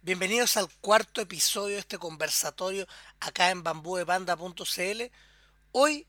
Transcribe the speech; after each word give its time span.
Bienvenidos 0.00 0.56
al 0.56 0.70
cuarto 0.80 1.20
episodio 1.20 1.74
de 1.74 1.80
este 1.80 1.98
conversatorio 1.98 2.86
acá 3.18 3.50
en 3.50 3.64
bambúdepanda.cl. 3.64 5.02
Hoy 5.72 6.06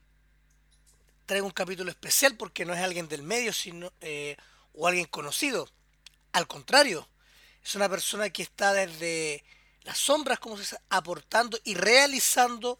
traigo 1.26 1.44
un 1.44 1.52
capítulo 1.52 1.90
especial 1.90 2.36
porque 2.36 2.64
no 2.64 2.72
es 2.72 2.78
alguien 2.78 3.08
del 3.08 3.24
medio 3.24 3.52
sino, 3.52 3.92
eh, 4.00 4.36
o 4.74 4.86
alguien 4.86 5.06
conocido. 5.06 5.68
Al 6.30 6.46
contrario, 6.46 7.08
es 7.64 7.74
una 7.74 7.88
persona 7.88 8.30
que 8.30 8.44
está 8.44 8.72
desde 8.72 9.44
las 9.82 9.98
sombras, 9.98 10.38
como 10.38 10.54
se 10.56 10.62
dice, 10.62 10.78
aportando 10.88 11.58
y 11.64 11.74
realizando 11.74 12.78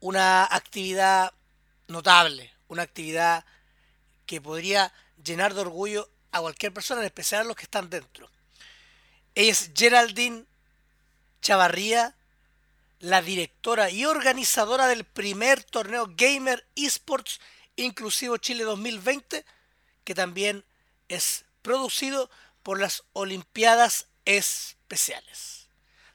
una 0.00 0.46
actividad 0.46 1.34
notable, 1.86 2.50
una 2.68 2.82
actividad 2.82 3.44
que 4.24 4.40
podría 4.40 4.90
llenar 5.22 5.52
de 5.52 5.60
orgullo 5.60 6.10
a 6.32 6.40
cualquier 6.40 6.72
persona, 6.72 7.02
en 7.02 7.06
especial 7.06 7.42
a 7.42 7.44
los 7.44 7.56
que 7.56 7.64
están 7.64 7.90
dentro. 7.90 8.30
Es 9.36 9.70
Geraldine 9.74 10.46
Chavarría, 11.42 12.14
la 13.00 13.20
directora 13.20 13.90
y 13.90 14.06
organizadora 14.06 14.88
del 14.88 15.04
primer 15.04 15.62
torneo 15.62 16.08
Gamer 16.16 16.66
Esports 16.74 17.38
Inclusivo 17.76 18.38
Chile 18.38 18.64
2020, 18.64 19.44
que 20.04 20.14
también 20.14 20.64
es 21.08 21.44
producido 21.60 22.30
por 22.62 22.80
las 22.80 23.04
Olimpiadas 23.12 24.08
Especiales. 24.24 25.68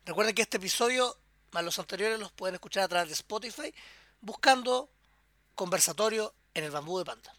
Recuerden 0.03 0.33
que 0.33 0.41
este 0.41 0.57
episodio, 0.57 1.15
más 1.51 1.63
los 1.63 1.77
anteriores, 1.77 2.19
los 2.19 2.31
pueden 2.31 2.55
escuchar 2.55 2.85
a 2.85 2.87
través 2.87 3.09
de 3.09 3.13
Spotify, 3.13 3.71
buscando 4.19 4.89
conversatorio 5.53 6.33
en 6.55 6.63
el 6.63 6.71
bambú 6.71 6.97
de 6.97 7.05
panda. 7.05 7.35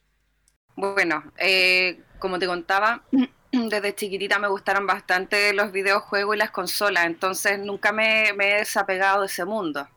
Bueno, 0.77 1.33
eh, 1.39 2.05
como 2.21 2.39
te 2.39 2.47
contaba, 2.47 3.05
desde 3.69 3.95
chiquitita 3.95 4.39
me 4.39 4.49
gustaron 4.49 4.87
bastante 4.87 5.53
los 5.53 5.73
videojuegos 5.73 6.37
y 6.37 6.39
las 6.39 6.51
consolas, 6.51 7.05
entonces 7.05 7.59
nunca 7.59 7.93
me, 7.93 8.29
he 8.31 8.59
desapegado 8.59 9.21
de 9.21 9.27
ese 9.27 9.45
mundo. 9.45 9.89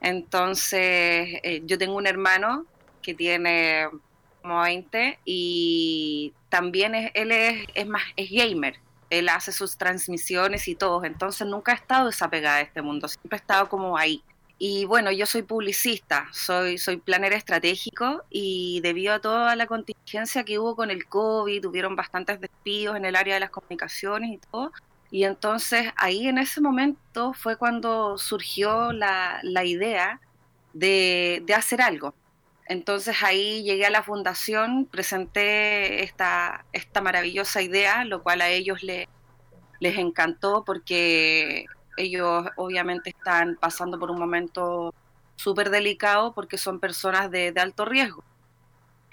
Entonces, 0.00 1.40
eh, 1.42 1.62
yo 1.64 1.78
tengo 1.78 1.96
un 1.96 2.06
hermano 2.06 2.66
que 3.02 3.14
tiene 3.14 3.88
como 4.42 4.60
20 4.62 5.18
y 5.24 6.34
también 6.48 6.94
es, 6.94 7.10
él 7.14 7.32
es, 7.32 7.66
es, 7.74 7.86
más, 7.86 8.02
es 8.16 8.30
gamer. 8.30 8.76
Él 9.10 9.28
hace 9.28 9.52
sus 9.52 9.76
transmisiones 9.78 10.68
y 10.68 10.74
todo, 10.74 11.04
entonces 11.04 11.46
nunca 11.46 11.72
he 11.72 11.76
estado 11.76 12.06
desapegada 12.06 12.58
de 12.58 12.64
este 12.64 12.82
mundo, 12.82 13.08
siempre 13.08 13.36
he 13.38 13.40
estado 13.40 13.68
como 13.68 13.96
ahí. 13.96 14.22
Y 14.60 14.86
bueno, 14.86 15.12
yo 15.12 15.24
soy 15.24 15.42
publicista, 15.42 16.28
soy, 16.32 16.78
soy 16.78 16.96
planner 16.96 17.32
estratégico 17.32 18.24
y 18.28 18.80
debido 18.82 19.14
a 19.14 19.20
toda 19.20 19.54
la 19.54 19.66
contingencia 19.66 20.44
que 20.44 20.58
hubo 20.58 20.74
con 20.74 20.90
el 20.90 21.06
COVID, 21.06 21.62
tuvieron 21.62 21.94
bastantes 21.94 22.40
despidos 22.40 22.96
en 22.96 23.04
el 23.04 23.14
área 23.14 23.34
de 23.34 23.40
las 23.40 23.50
comunicaciones 23.50 24.32
y 24.32 24.38
todo. 24.38 24.72
Y 25.10 25.24
entonces 25.24 25.92
ahí 25.96 26.26
en 26.26 26.38
ese 26.38 26.60
momento 26.60 27.32
fue 27.34 27.56
cuando 27.56 28.18
surgió 28.18 28.92
la, 28.92 29.38
la 29.44 29.64
idea 29.64 30.20
de, 30.72 31.42
de, 31.46 31.54
hacer 31.54 31.80
algo. 31.80 32.14
Entonces 32.66 33.16
ahí 33.22 33.62
llegué 33.62 33.86
a 33.86 33.90
la 33.90 34.02
fundación, 34.02 34.86
presenté 34.86 36.02
esta, 36.02 36.66
esta 36.72 37.00
maravillosa 37.00 37.62
idea, 37.62 38.04
lo 38.04 38.22
cual 38.22 38.40
a 38.42 38.50
ellos 38.50 38.82
le, 38.82 39.08
les 39.80 39.96
encantó 39.98 40.64
porque 40.64 41.66
ellos 41.98 42.46
obviamente 42.56 43.10
están 43.10 43.56
pasando 43.60 43.98
por 43.98 44.10
un 44.10 44.18
momento 44.18 44.94
súper 45.36 45.70
delicado 45.70 46.32
porque 46.32 46.58
son 46.58 46.80
personas 46.80 47.30
de, 47.30 47.52
alto 47.56 47.84
riesgo. 47.84 48.24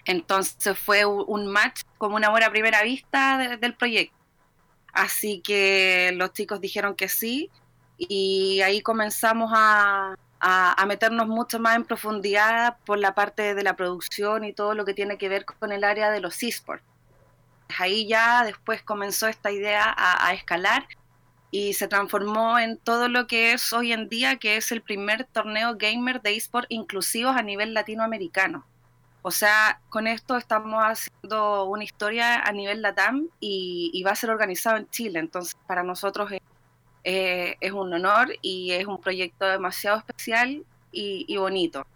Entonces 0.05 0.78
fue 0.78 1.06
un 1.06 1.47
match 1.47 1.81
como 1.97 2.16
una 2.16 2.31
hora 2.31 2.47
a 2.47 2.52
primera 2.52 2.83
vista 2.83 3.38
del 3.59 3.73
proyecto. 3.75 4.16
Así 4.94 5.41
que 5.41 6.11
los 6.16 6.31
chicos 6.33 6.61
dijeron 6.61 6.95
que 6.95 7.09
sí 7.09 7.50
y 7.97 8.61
ahí 8.61 8.81
comenzamos 8.81 9.52
a, 9.53 10.16
a, 10.39 10.86
meternos 10.86 11.28
mucho 11.28 11.59
más 11.59 11.75
en 11.75 11.86
profundidad 11.86 12.78
por 12.86 13.00
la 13.00 13.16
parte 13.16 13.56
de 13.56 13.63
la 13.63 13.75
producción 13.75 14.44
y 14.45 14.53
todo 14.53 14.73
lo 14.75 14.85
que 14.85 14.94
tiene 14.94 15.18
que 15.18 15.28
ver 15.28 15.45
con 15.45 15.72
el 15.72 15.84
área 15.84 16.12
de 16.12 16.22
los 16.22 16.41
esports. 16.44 16.84
Ahí 17.79 18.07
ya 18.07 18.44
después 18.44 18.84
comenzó 18.84 19.28
esta 19.28 19.51
idea 19.51 19.94
a 19.97 20.34
escalar 20.34 20.88
y 21.56 21.72
se 21.72 21.88
transformó 21.88 22.60
en 22.60 22.78
todo 22.78 23.08
lo 23.08 23.28
que 23.28 23.54
es 23.54 23.72
hoy 23.72 23.94
en 23.94 24.10
día, 24.10 24.36
que 24.36 24.58
es 24.58 24.74
el 24.74 24.82
primer 24.82 25.24
torneo 25.24 25.78
gamer 25.78 26.22
de 26.22 26.36
eSport 26.36 26.66
inclusivos 26.68 27.34
a 27.34 27.44
nivel 27.44 27.74
latinoamericano. 27.74 28.66
O 29.22 29.32
sea, 29.32 29.80
con 29.88 30.06
esto 30.06 30.36
estamos 30.36 30.84
haciendo 30.84 31.64
una 31.64 31.86
historia 31.86 32.42
a 32.42 32.52
nivel 32.52 32.82
LATAM 32.82 33.30
y, 33.40 34.04
va 34.06 34.12
a 34.12 34.16
ser 34.18 34.32
organizado 34.32 34.76
en 34.76 34.90
Chile. 34.90 35.20
Entonces, 35.20 35.56
para 35.66 35.82
nosotros 35.82 36.30
es, 37.06 37.72
un 37.72 37.94
honor 37.94 38.36
y 38.42 38.72
es 38.72 38.86
un 38.86 39.00
proyecto 39.00 39.46
demasiado 39.46 40.00
especial 40.00 40.66
y, 40.92 41.38
bonito. 41.38 41.88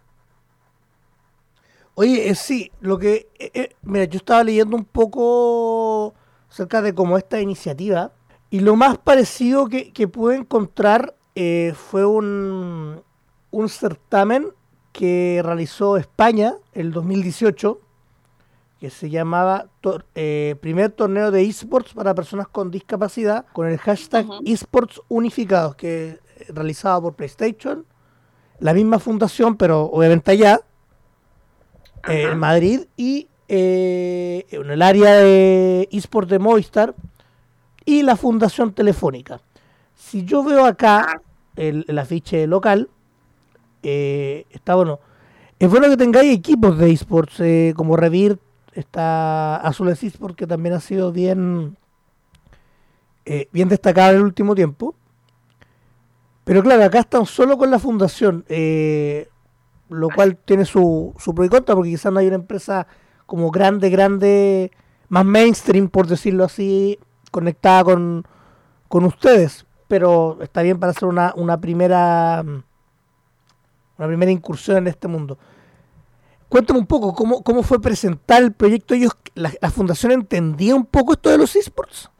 Oye, 1.96 2.30
eh, 2.30 2.34
sí, 2.34 2.72
lo 2.80 2.98
que. 2.98 3.28
Eh, 3.38 3.50
eh, 3.52 3.76
mira, 3.82 4.06
yo 4.06 4.16
estaba 4.16 4.42
leyendo 4.42 4.74
un 4.74 4.86
poco 4.86 6.14
acerca 6.48 6.80
de 6.80 6.94
cómo 6.94 7.18
esta 7.18 7.42
iniciativa 7.42 8.10
y 8.50 8.60
lo 8.60 8.76
más 8.76 8.98
parecido 8.98 9.68
que, 9.68 10.08
pude 10.08 10.36
encontrar 10.36 11.14
eh, 11.34 11.72
fue 11.76 12.04
un, 12.04 13.02
un 13.50 13.68
certamen 13.68 14.48
que 14.92 15.40
realizó 15.44 15.96
España 15.96 16.54
el 16.72 16.92
2018, 16.92 17.80
que 18.80 18.90
se 18.90 19.10
llamaba 19.10 19.66
eh, 20.14 20.56
Primer 20.60 20.90
Torneo 20.90 21.30
de 21.30 21.42
Esports 21.42 21.94
para 21.94 22.14
Personas 22.14 22.48
con 22.48 22.70
Discapacidad, 22.70 23.46
con 23.52 23.68
el 23.68 23.78
hashtag 23.78 24.26
Esports 24.44 25.00
Unificados, 25.08 25.76
que 25.76 26.18
realizado 26.48 27.02
por 27.02 27.14
PlayStation, 27.14 27.84
la 28.58 28.74
misma 28.74 28.98
fundación, 28.98 29.56
pero 29.56 29.84
obviamente 29.84 30.32
allá, 30.32 30.60
en 32.08 32.38
Madrid, 32.38 32.86
y 32.96 33.28
eh, 33.48 34.46
en 34.50 34.70
el 34.70 34.80
área 34.82 35.16
de 35.16 35.88
esports 35.92 36.30
de 36.30 36.38
Movistar, 36.38 36.94
y 37.90 38.02
la 38.02 38.14
Fundación 38.14 38.72
Telefónica. 38.72 39.40
Si 39.96 40.24
yo 40.24 40.44
veo 40.44 40.64
acá 40.64 41.20
el, 41.56 41.98
afiche 41.98 42.46
local, 42.46 42.88
eh, 43.82 44.46
está 44.50 44.76
bueno. 44.76 45.00
Es 45.58 45.68
bueno 45.68 45.88
que 45.88 45.96
tengáis 45.96 46.32
equipos 46.32 46.78
de 46.78 46.92
esports, 46.92 47.40
eh, 47.40 47.74
como 47.76 47.96
Revir, 47.96 48.38
está 48.74 49.56
Azules 49.56 50.04
Esports, 50.04 50.36
que 50.36 50.46
también 50.46 50.76
ha 50.76 50.80
sido 50.80 51.10
bien, 51.10 51.76
eh, 53.24 53.48
bien 53.52 53.68
destacado 53.68 54.12
en 54.12 54.18
el 54.18 54.22
último 54.22 54.54
tiempo. 54.54 54.94
Pero 56.44 56.62
claro, 56.62 56.84
acá 56.84 57.00
están 57.00 57.26
solo 57.26 57.58
con 57.58 57.72
la 57.72 57.80
fundación, 57.80 58.44
lo 59.88 60.08
cual 60.14 60.36
tiene 60.36 60.64
su, 60.64 61.12
su 61.18 61.34
pro 61.34 61.44
y 61.44 61.48
contra, 61.48 61.74
porque 61.74 61.90
quizás 61.90 62.12
no 62.12 62.20
hay 62.20 62.28
una 62.28 62.36
empresa 62.36 62.86
como 63.26 63.50
grande, 63.50 63.90
grande, 63.90 64.70
más 65.08 65.24
mainstream, 65.24 65.88
por 65.88 66.06
decirlo 66.06 66.44
así, 66.44 66.98
conectada 67.30 67.84
con, 67.84 68.26
con 68.88 69.04
ustedes, 69.04 69.66
pero 69.88 70.38
está 70.40 70.62
bien 70.62 70.78
para 70.78 70.90
hacer 70.90 71.08
una, 71.08 71.32
una 71.36 71.60
primera 71.60 72.44
una 74.00 74.08
primera 74.08 74.32
incursión 74.32 74.78
en 74.78 74.86
este 74.86 75.08
mundo. 75.08 75.38
Cuéntame 76.48 76.80
un 76.80 76.86
poco 76.86 77.14
cómo, 77.14 77.44
cómo 77.44 77.62
fue 77.62 77.80
presentar 77.80 78.42
el 78.42 78.52
proyecto. 78.52 78.94
Ellos, 78.94 79.12
la, 79.34 79.70
fundación 79.70 80.10
entendía 80.12 80.74
un 80.74 80.86
poco 80.86 81.12
esto 81.12 81.28
de 81.30 81.38
los 81.38 81.54
esports. 81.54 82.10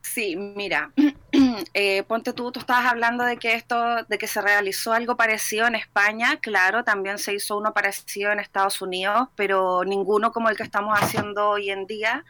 Sí, 0.00 0.36
mira, 0.36 0.90
eh, 1.74 2.02
ponte 2.04 2.32
tú, 2.32 2.50
tú 2.50 2.60
estabas 2.60 2.90
hablando 2.90 3.24
de 3.24 3.36
que 3.36 3.54
esto, 3.54 4.04
de 4.08 4.18
que 4.18 4.26
se 4.26 4.40
realizó 4.40 4.94
algo 4.94 5.16
parecido 5.16 5.66
en 5.66 5.74
España, 5.74 6.38
claro, 6.40 6.82
también 6.82 7.18
se 7.18 7.34
hizo 7.34 7.56
uno 7.56 7.72
parecido 7.72 8.32
en 8.32 8.40
Estados 8.40 8.82
Unidos, 8.82 9.28
pero 9.36 9.84
ninguno 9.84 10.32
como 10.32 10.48
el 10.48 10.56
que 10.56 10.64
estamos 10.64 10.98
haciendo 10.98 11.50
hoy 11.50 11.70
en 11.70 11.86
día 11.86 12.24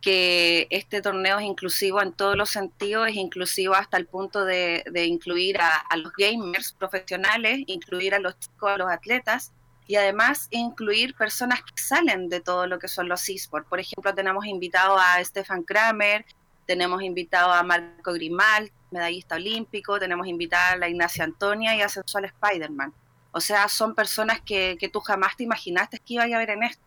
que 0.00 0.68
este 0.70 1.02
torneo 1.02 1.38
es 1.38 1.44
inclusivo 1.44 2.00
en 2.00 2.12
todos 2.12 2.36
los 2.36 2.50
sentidos, 2.50 3.08
es 3.08 3.16
inclusivo 3.16 3.74
hasta 3.74 3.96
el 3.96 4.06
punto 4.06 4.44
de, 4.44 4.84
incluir 5.06 5.58
a, 5.60 5.96
los 5.96 6.12
gamers 6.16 6.72
profesionales, 6.72 7.60
incluir 7.66 8.14
a 8.14 8.18
los 8.18 8.38
chicos, 8.38 8.70
a 8.70 8.76
los 8.76 8.90
atletas 8.90 9.52
y 9.86 9.96
además 9.96 10.48
incluir 10.50 11.14
personas 11.14 11.60
que 11.62 11.82
salen 11.82 12.28
de 12.28 12.40
todo 12.40 12.66
lo 12.66 12.78
que 12.78 12.88
son 12.88 13.08
los 13.08 13.28
esports. 13.28 13.68
Por 13.68 13.80
ejemplo, 13.80 14.14
tenemos 14.14 14.46
invitado 14.46 14.96
a 14.98 15.22
Stefan 15.24 15.62
Kramer, 15.62 16.24
tenemos 16.66 17.02
invitado 17.02 17.52
a 17.52 17.62
Marco 17.62 18.12
Grimal, 18.12 18.70
medallista 18.90 19.36
olímpico, 19.36 19.98
tenemos 19.98 20.26
invitada 20.26 20.72
a 20.72 20.76
la 20.76 20.88
Ignacia 20.88 21.24
Antonia 21.24 21.74
y 21.74 21.80
a 21.80 21.88
Sensual 21.88 22.26
Spider-Man. 22.26 22.92
O 23.32 23.40
sea, 23.40 23.68
son 23.68 23.94
personas 23.94 24.40
que, 24.42 24.76
que 24.78 24.88
tú 24.88 25.00
jamás 25.00 25.36
te 25.36 25.44
imaginaste 25.44 25.98
que 25.98 26.14
iba 26.14 26.24
a 26.24 26.26
haber 26.26 26.50
en 26.50 26.62
esto. 26.64 26.84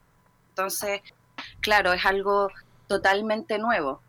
Entonces, 0.50 1.02
claro, 1.62 1.94
es 1.94 2.06
algo 2.06 2.50
totalmente 2.92 3.58
nuevo. 3.58 4.02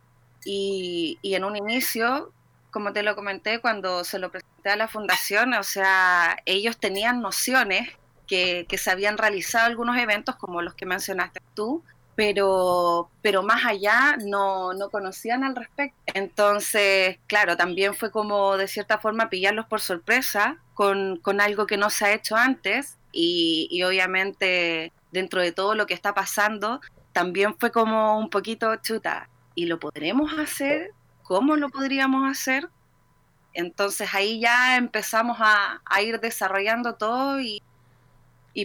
Y, 0.44 1.17
en 1.23 1.44
un 1.44 1.56
inicio, 1.56 2.32
como 2.73 2.93
te 2.93 3.05
lo 3.05 3.14
comenté, 3.14 3.61
cuando 3.61 4.02
se 4.02 4.19
lo 4.19 4.32
presenté 4.32 4.70
a 4.70 4.76
la 4.76 4.88
fundación, 4.88 5.55
o 5.55 5.62
sea, 5.62 6.37
ellos 6.46 6.79
tenían 6.79 7.20
nociones 7.20 7.88
que, 8.26 8.67
se 8.76 8.90
habían 8.90 9.19
realizado 9.19 9.67
algunos 9.67 9.96
eventos 9.99 10.34
como 10.34 10.62
los 10.62 10.75
que 10.75 10.84
mencionaste 10.84 11.40
tú, 11.55 11.84
pero, 12.17 13.08
pero 13.23 13.44
más 13.44 13.64
allá 13.64 14.17
no, 14.19 14.73
no 14.73 14.90
conocían 14.90 15.44
al 15.44 15.55
respecto. 15.55 15.96
Entonces, 16.12 17.20
claro, 17.29 17.56
también 17.56 17.94
fue 17.94 18.11
como 18.11 18.56
de 18.56 18.67
cierta 18.67 18.99
forma 18.99 19.31
pillarlos 19.31 19.67
por 19.67 19.81
sorpresa 19.81 20.56
con, 20.75 21.19
con 21.19 21.40
algo 21.40 21.69
que 21.69 21.76
no 21.76 21.88
se 21.88 22.06
ha 22.06 22.14
hecho 22.14 22.34
antes 22.34 22.99
y, 23.12 23.69
y 23.70 23.84
obviamente 23.84 24.93
dentro 25.12 25.40
de 25.40 25.52
todo 25.52 25.76
lo 25.76 25.87
que 25.87 25.94
está 25.94 26.14
pasando, 26.14 26.81
también 27.12 27.55
fue 27.59 27.70
como 27.70 28.19
un 28.19 28.31
poquito 28.31 28.75
chuta. 28.76 29.29
¿Y 29.55 29.67
lo 29.67 29.79
podremos 29.79 30.32
hacer? 30.38 30.93
¿Cómo 31.23 31.56
lo 31.56 31.69
podríamos 31.69 32.31
hacer? 32.31 32.69
Entonces 33.55 34.14
ahí 34.14 34.41
ya 34.41 34.76
empezamos 34.76 35.38
a, 35.41 35.81
ir 36.03 36.20
desarrollando 36.20 36.94
todo 36.94 37.41
y, 37.41 37.62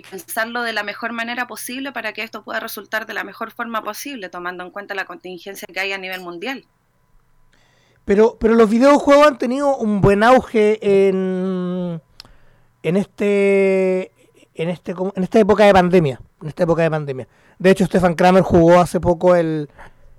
pensarlo 0.09 0.63
de 0.63 0.73
la 0.73 0.83
mejor 0.83 1.13
manera 1.13 1.47
posible 1.47 1.91
para 1.91 2.13
que 2.13 2.23
esto 2.23 2.43
pueda 2.43 2.59
resultar 2.59 3.05
de 3.05 3.13
la 3.13 3.23
mejor 3.23 3.51
forma 3.51 3.83
posible, 3.83 4.29
tomando 4.29 4.63
en 4.63 4.71
cuenta 4.71 4.95
la 4.95 5.05
contingencia 5.05 5.67
que 5.71 5.79
hay 5.79 5.93
a 5.93 5.97
nivel 5.97 6.21
mundial. 6.21 6.65
Pero, 8.03 8.37
pero 8.39 8.55
los 8.55 8.69
videojuegos 8.69 9.27
han 9.27 9.37
tenido 9.37 9.75
un 9.77 10.01
buen 10.01 10.23
auge 10.23 10.79
en, 11.07 12.01
en 12.83 12.97
este 12.97 14.11
en 14.57 14.69
este 14.69 14.91
en 15.15 15.23
esta 15.23 15.39
época 15.39 15.65
de 15.65 15.73
pandemia, 15.73 16.19
en 16.41 16.47
esta 16.47 16.63
época 16.63 16.83
de 16.83 16.91
pandemia. 16.91 17.27
De 17.59 17.71
hecho, 17.71 17.85
Stefan 17.85 18.15
Kramer 18.15 18.43
jugó 18.43 18.79
hace 18.79 18.99
poco 18.99 19.35
el, 19.35 19.69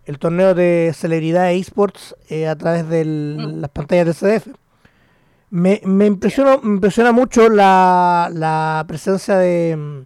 el 0.04 0.18
torneo 0.18 0.54
de 0.54 0.92
celebridad 0.94 1.44
de 1.44 1.56
esports 1.58 2.16
eh, 2.28 2.48
a 2.48 2.56
través 2.56 2.88
de 2.88 3.04
mm. 3.04 3.60
las 3.60 3.70
pantallas 3.70 4.06
del 4.06 4.14
CDF. 4.14 4.48
Me, 5.50 5.80
me, 5.84 6.06
impresiona, 6.06 6.58
me 6.62 6.74
impresiona 6.74 7.12
mucho 7.12 7.48
la, 7.48 8.30
la 8.32 8.84
presencia 8.86 9.36
de, 9.36 10.04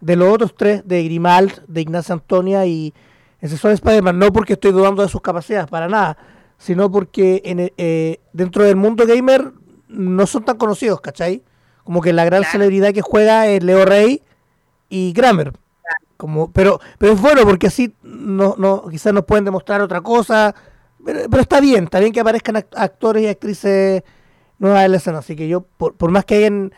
de 0.00 0.16
los 0.16 0.32
otros 0.32 0.54
tres, 0.56 0.82
de 0.86 1.04
Grimald, 1.04 1.62
de 1.66 1.80
Ignacia 1.82 2.14
Antonia 2.14 2.66
y 2.66 2.94
Cesar 3.40 3.72
Spider-Man. 3.72 4.18
No 4.18 4.32
porque 4.32 4.54
estoy 4.54 4.72
dudando 4.72 5.02
de 5.02 5.08
sus 5.08 5.20
capacidades, 5.20 5.68
para 5.68 5.88
nada, 5.88 6.16
sino 6.58 6.90
porque 6.90 7.42
en, 7.44 7.72
eh, 7.76 8.20
dentro 8.32 8.64
del 8.64 8.76
mundo 8.76 9.06
gamer 9.06 9.52
no 9.88 10.26
son 10.26 10.44
tan 10.44 10.56
conocidos, 10.56 11.00
¿cachai? 11.00 11.42
Como 11.90 12.02
que 12.02 12.12
la 12.12 12.24
gran 12.24 12.44
celebridad 12.44 12.94
que 12.94 13.02
juega 13.02 13.48
es 13.48 13.64
Leo 13.64 13.84
Rey 13.84 14.22
y 14.88 15.12
Kramer. 15.12 15.52
Como, 16.16 16.52
pero, 16.52 16.78
pero 16.98 17.14
es 17.14 17.20
bueno 17.20 17.42
porque 17.42 17.66
así 17.66 17.96
no, 18.04 18.54
no, 18.58 18.86
quizás 18.88 19.12
nos 19.12 19.24
pueden 19.24 19.44
demostrar 19.44 19.80
otra 19.80 20.00
cosa. 20.00 20.54
Pero, 21.04 21.40
está 21.40 21.60
bien, 21.60 21.82
está 21.82 21.98
bien 21.98 22.12
que 22.12 22.20
aparezcan 22.20 22.64
actores 22.76 23.24
y 23.24 23.26
actrices 23.26 24.04
nuevas 24.60 24.84
en 24.84 24.90
la 24.92 24.96
escena. 24.98 25.18
Así 25.18 25.34
que 25.34 25.48
yo, 25.48 25.62
por, 25.62 25.96
por 25.96 26.12
más 26.12 26.24
que 26.24 26.36
hayan, 26.36 26.72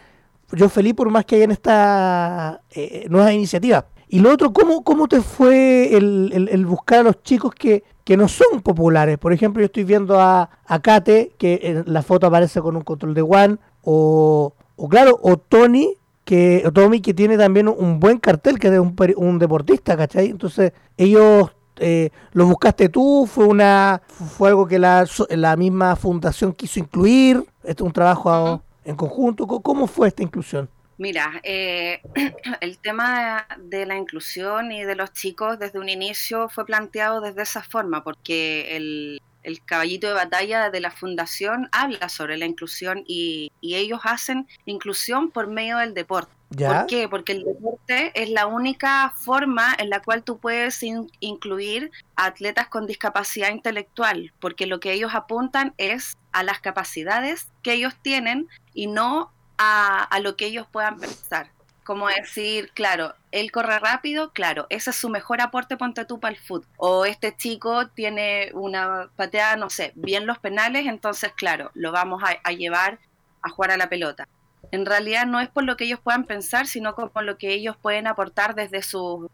yo 0.53 0.71
feliz 0.71 0.95
por 0.95 1.11
más 1.11 1.27
que 1.27 1.37
hayan 1.37 1.51
esta 1.51 2.63
eh, 2.71 3.05
nueva 3.11 3.35
iniciativa. 3.35 3.85
Y 4.09 4.21
lo 4.21 4.33
otro, 4.33 4.55
¿cómo, 4.55 4.83
cómo 4.83 5.09
te 5.09 5.21
fue 5.21 5.95
el, 5.95 6.49
el, 6.51 6.65
buscar 6.65 7.01
a 7.01 7.03
los 7.03 7.23
chicos 7.23 7.55
que, 7.55 7.85
que 8.03 8.17
no 8.17 8.29
son 8.29 8.63
populares? 8.63 9.19
Por 9.19 9.35
ejemplo, 9.35 9.61
yo 9.61 9.67
estoy 9.67 9.85
viendo 9.85 10.19
a, 10.19 10.49
a 10.65 10.81
Kate, 10.81 11.35
que 11.37 11.61
en 11.63 11.85
la 11.93 12.01
foto 12.01 12.29
aparece 12.29 12.63
con 12.63 12.77
un 12.77 12.83
control 12.83 13.13
de 13.13 13.21
One, 13.21 13.59
o, 13.83 14.55
o 14.83 14.89
claro, 14.89 15.17
o 15.23 15.37
Tony, 15.37 15.97
que 16.25 16.69
Tommy 16.75 17.01
que 17.01 17.15
tiene 17.15 17.39
también 17.39 17.69
un 17.69 18.01
buen 18.01 18.19
cartel, 18.19 18.59
que 18.59 18.67
es 18.67 18.81
un, 18.81 18.97
un 19.17 19.39
deportista, 19.39 19.97
¿cachai? 19.97 20.27
Entonces, 20.27 20.73
ellos 20.97 21.53
eh, 21.77 22.11
lo 22.33 22.47
buscaste 22.47 22.89
tú, 22.89 23.29
fue 23.33 23.45
una 23.47 24.03
fue 24.09 24.49
algo 24.49 24.67
que 24.67 24.81
la, 24.81 25.07
la 25.29 25.55
misma 25.55 25.95
fundación 25.95 26.53
quiso 26.53 26.81
incluir, 26.81 27.45
es 27.63 27.81
un 27.81 27.93
trabajo 27.93 28.61
en 28.85 28.97
conjunto, 28.97 29.47
¿cómo 29.47 29.87
fue 29.87 30.09
esta 30.09 30.25
inclusión? 30.25 30.69
Mira, 30.99 31.31
eh, 31.45 32.01
el 32.61 32.79
tema 32.79 33.47
de 33.57 33.87
la 33.87 33.97
inclusión 33.97 34.73
y 34.73 34.83
de 34.83 34.97
los 34.97 35.13
chicos 35.13 35.61
desde 35.61 35.79
un 35.79 35.89
inicio 35.89 36.49
fue 36.49 36.67
planteado 36.67 37.21
desde 37.21 37.43
esa 37.43 37.63
forma, 37.63 38.03
porque 38.03 38.77
el, 38.77 39.21
el 39.43 39.65
caballito 39.65 40.09
de 40.09 40.15
batalla 40.15 40.71
de 40.71 40.81
la 40.81 40.91
fundación 40.91 41.69
habla 41.73 42.09
sobre 42.09 42.37
la 42.37 42.47
inclusión 42.47 43.05
y, 43.07 43.53
ellos 43.63 44.01
hacen 44.05 44.47
inclusión 44.67 45.31
por 45.31 45.47
medio 45.47 45.79
del 45.79 45.95
deporte. 45.95 46.31
¿Por 46.57 46.87
qué? 46.87 47.09
Porque 47.09 47.33
el 47.33 47.45
deporte 47.45 48.13
es 48.15 48.29
la 48.29 48.47
única 48.47 49.15
forma 49.17 49.75
en 49.79 49.89
la 49.89 50.01
cual 50.01 50.23
tú 50.23 50.39
puedes 50.39 50.83
incluir 51.21 51.91
a 52.15 52.27
atletas 52.27 52.69
con 52.69 52.87
discapacidad 52.87 53.51
intelectual, 53.51 54.33
porque 54.41 54.67
lo 54.67 54.79
que 54.79 54.93
ellos 54.93 55.15
apuntan 55.15 55.73
es 55.79 56.19
a 56.33 56.43
las 56.43 56.61
capacidades 56.61 57.49
que 57.63 57.73
ellos 57.73 57.95
tienen 58.03 58.49
y 58.75 58.89
no 58.89 59.33
a, 59.57 60.05
a 60.05 60.21
lo 60.21 60.37
que 60.37 60.47
ellos 60.47 60.67
puedan 60.71 60.99
pensar 60.99 61.51
como 61.85 62.09
decir, 62.09 62.71
claro, 62.75 63.15
él 63.33 63.51
corre 63.51 63.79
rápido, 63.79 64.33
claro, 64.33 64.67
ese 64.69 64.91
es 64.91 64.97
su 64.97 65.09
mejor 65.09 65.41
aporte, 65.41 65.79
ponte 65.79 66.05
tú 66.05 66.21
para 66.21 66.35
el 66.35 66.41
fútbol. 66.41 66.69
O 66.77 67.07
este 67.07 67.35
chico 67.35 67.89
tiene 67.89 68.51
una 68.53 69.11
pateada, 69.17 69.57
no 69.57 69.71
sé, 69.71 69.93
bien 69.97 70.27
los 70.27 70.39
penales, 70.39 70.87
entonces, 70.87 71.33
claro, 71.33 71.71
lo 71.75 71.91
vamos 71.93 72.23
a, 72.23 72.53
llevar 72.53 73.01
a 73.43 73.49
jugar 73.49 73.73
a 73.73 73.77
la 73.79 73.89
pelota. 73.89 74.29
En 74.71 74.87
realidad 74.87 75.27
no 75.27 75.41
es 75.41 75.49
por 75.49 75.65
lo 75.65 75.77
que 75.77 75.85
ellos 75.85 76.01
puedan 76.01 76.25
pensar, 76.25 76.67
sino 76.67 76.95
por 76.95 77.25
lo 77.25 77.39
que 77.39 77.53
ellos 77.53 77.77
pueden 77.81 78.07
aportar 78.07 78.55
desde, 78.55 78.83
sus 78.83 79.29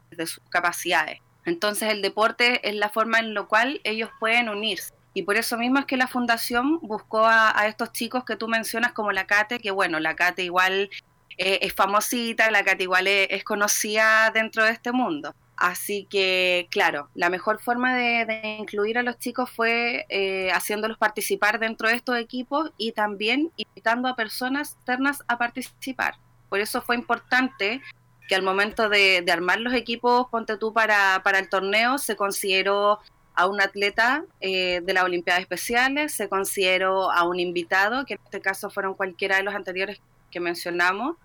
capacidades. 0.49 1.19
Entonces 1.45 1.91
el 1.91 2.01
deporte 2.01 2.67
es 2.67 2.75
la 2.75 2.89
forma 2.89 3.19
en 3.19 3.33
la 3.33 3.43
cual 3.43 3.81
ellos 3.83 4.09
pueden 4.19 4.49
unirse. 4.49 4.93
Y 5.13 5.23
por 5.23 5.35
eso 5.35 5.57
mismo 5.57 5.79
es 5.79 5.85
que 5.85 5.97
la 5.97 6.07
fundación 6.07 6.79
buscó 6.81 7.25
a, 7.25 7.57
a, 7.59 7.67
estos 7.67 7.91
chicos 7.91 8.23
que 8.23 8.35
tú 8.35 8.47
mencionas 8.47 8.93
como 8.93 9.11
la 9.11 9.25
Cate, 9.27 9.59
que 9.59 9.71
bueno, 9.71 9.99
la 9.99 10.15
Cate 10.15 10.43
igual 10.43 10.89
eh, 11.41 11.59
es 11.61 11.73
famosita, 11.73 12.51
la 12.51 12.65
Cate 12.65 12.83
igual 12.83 13.07
es, 13.07 13.45
conocida 13.45 14.29
dentro 14.31 14.65
de 14.65 14.71
este 14.71 14.91
mundo. 14.91 15.33
Así 15.55 16.05
que, 16.09 16.67
claro, 16.69 17.09
la 17.15 17.29
mejor 17.29 17.61
forma 17.61 17.95
de, 17.95 18.57
incluir 18.59 18.97
a 18.97 19.03
los 19.03 19.17
chicos 19.19 19.49
fue 19.49 20.05
eh, 20.09 20.51
haciéndolos 20.51 20.97
participar 20.97 21.59
dentro 21.59 21.87
de 21.87 21.95
estos 21.95 22.17
equipos 22.17 22.71
y 22.77 22.91
también 22.91 23.51
invitando 23.55 24.09
a 24.09 24.17
personas 24.17 24.73
externas 24.73 25.23
a 25.29 25.37
participar. 25.37 26.15
Por 26.49 26.59
eso 26.59 26.81
fue 26.81 26.97
importante 26.97 27.81
que 28.27 28.35
al 28.35 28.41
momento 28.41 28.89
de, 28.89 29.23
armar 29.31 29.61
los 29.61 29.73
equipos, 29.73 30.27
ponte 30.29 30.57
tú 30.57 30.73
para, 30.73 31.21
para, 31.23 31.39
el 31.39 31.47
torneo, 31.47 31.99
se 31.99 32.17
consideró 32.17 32.99
a 33.33 33.47
un 33.47 33.61
atleta 33.61 34.25
eh, 34.41 34.81
de 34.83 34.93
las 34.93 35.05
Olimpiadas 35.05 35.41
Especiales, 35.41 36.13
se 36.13 36.27
consideró 36.27 37.11
a 37.11 37.23
un 37.23 37.39
invitado, 37.39 38.05
que 38.05 38.15
en 38.15 38.19
este 38.25 38.41
caso 38.41 38.69
fueron 38.69 38.93
cualquiera 38.93 39.37
de 39.37 39.43
los 39.43 39.55
anteriores 39.55 40.01
que 40.31 40.41
mencionamos, 40.41 41.15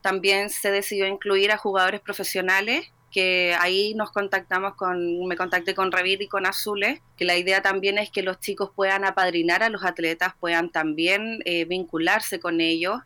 también 0.00 0.50
se 0.50 0.70
decidió 0.70 1.06
incluir 1.06 1.52
a 1.52 1.56
jugadores 1.56 2.00
profesionales, 2.00 2.90
que 3.10 3.56
ahí 3.58 3.94
nos 3.94 4.12
contactamos 4.12 4.74
con, 4.74 5.26
me 5.26 5.36
contacté 5.36 5.74
con 5.74 5.90
Revit 5.90 6.22
y 6.22 6.28
con 6.28 6.46
Azules, 6.46 7.00
que 7.16 7.24
la 7.24 7.36
idea 7.36 7.60
también 7.60 7.98
es 7.98 8.10
que 8.10 8.22
los 8.22 8.38
chicos 8.38 8.70
puedan 8.74 9.04
apadrinar 9.04 9.62
a 9.62 9.68
los 9.68 9.84
atletas, 9.84 10.34
puedan 10.38 10.70
también 10.70 11.40
eh, 11.44 11.64
vincularse 11.64 12.38
con 12.38 12.60
ellos. 12.60 13.00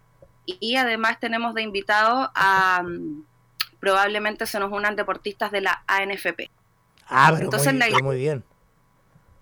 Y, 0.47 0.77
además 0.77 1.19
tenemos 1.21 1.55
de 1.55 1.63
invitados 1.63 2.29
a, 2.35 2.83
mm, 2.83 3.25
probablemente 3.81 4.47
se 4.47 4.61
nos 4.61 4.71
unan 4.71 4.95
deportistas 4.95 5.51
de 5.51 5.63
la 5.63 5.83
ANFP. 5.87 6.51
Ah, 7.07 7.31
pero 7.33 7.45
Entonces, 7.45 7.73
muy, 7.73 7.91
la, 7.91 7.99
muy 8.01 8.17
bien. 8.19 8.45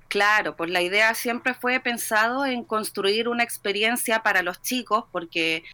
Claro, 0.06 0.56
pues 0.56 0.70
la 0.70 0.80
idea 0.80 1.12
siempre 1.14 1.54
fue 1.54 1.80
pensado 1.80 2.46
en 2.46 2.62
construir 2.62 3.28
una 3.28 3.42
experiencia 3.42 4.22
para 4.22 4.42
los 4.42 4.60
chicos, 4.62 5.06
porque 5.10 5.64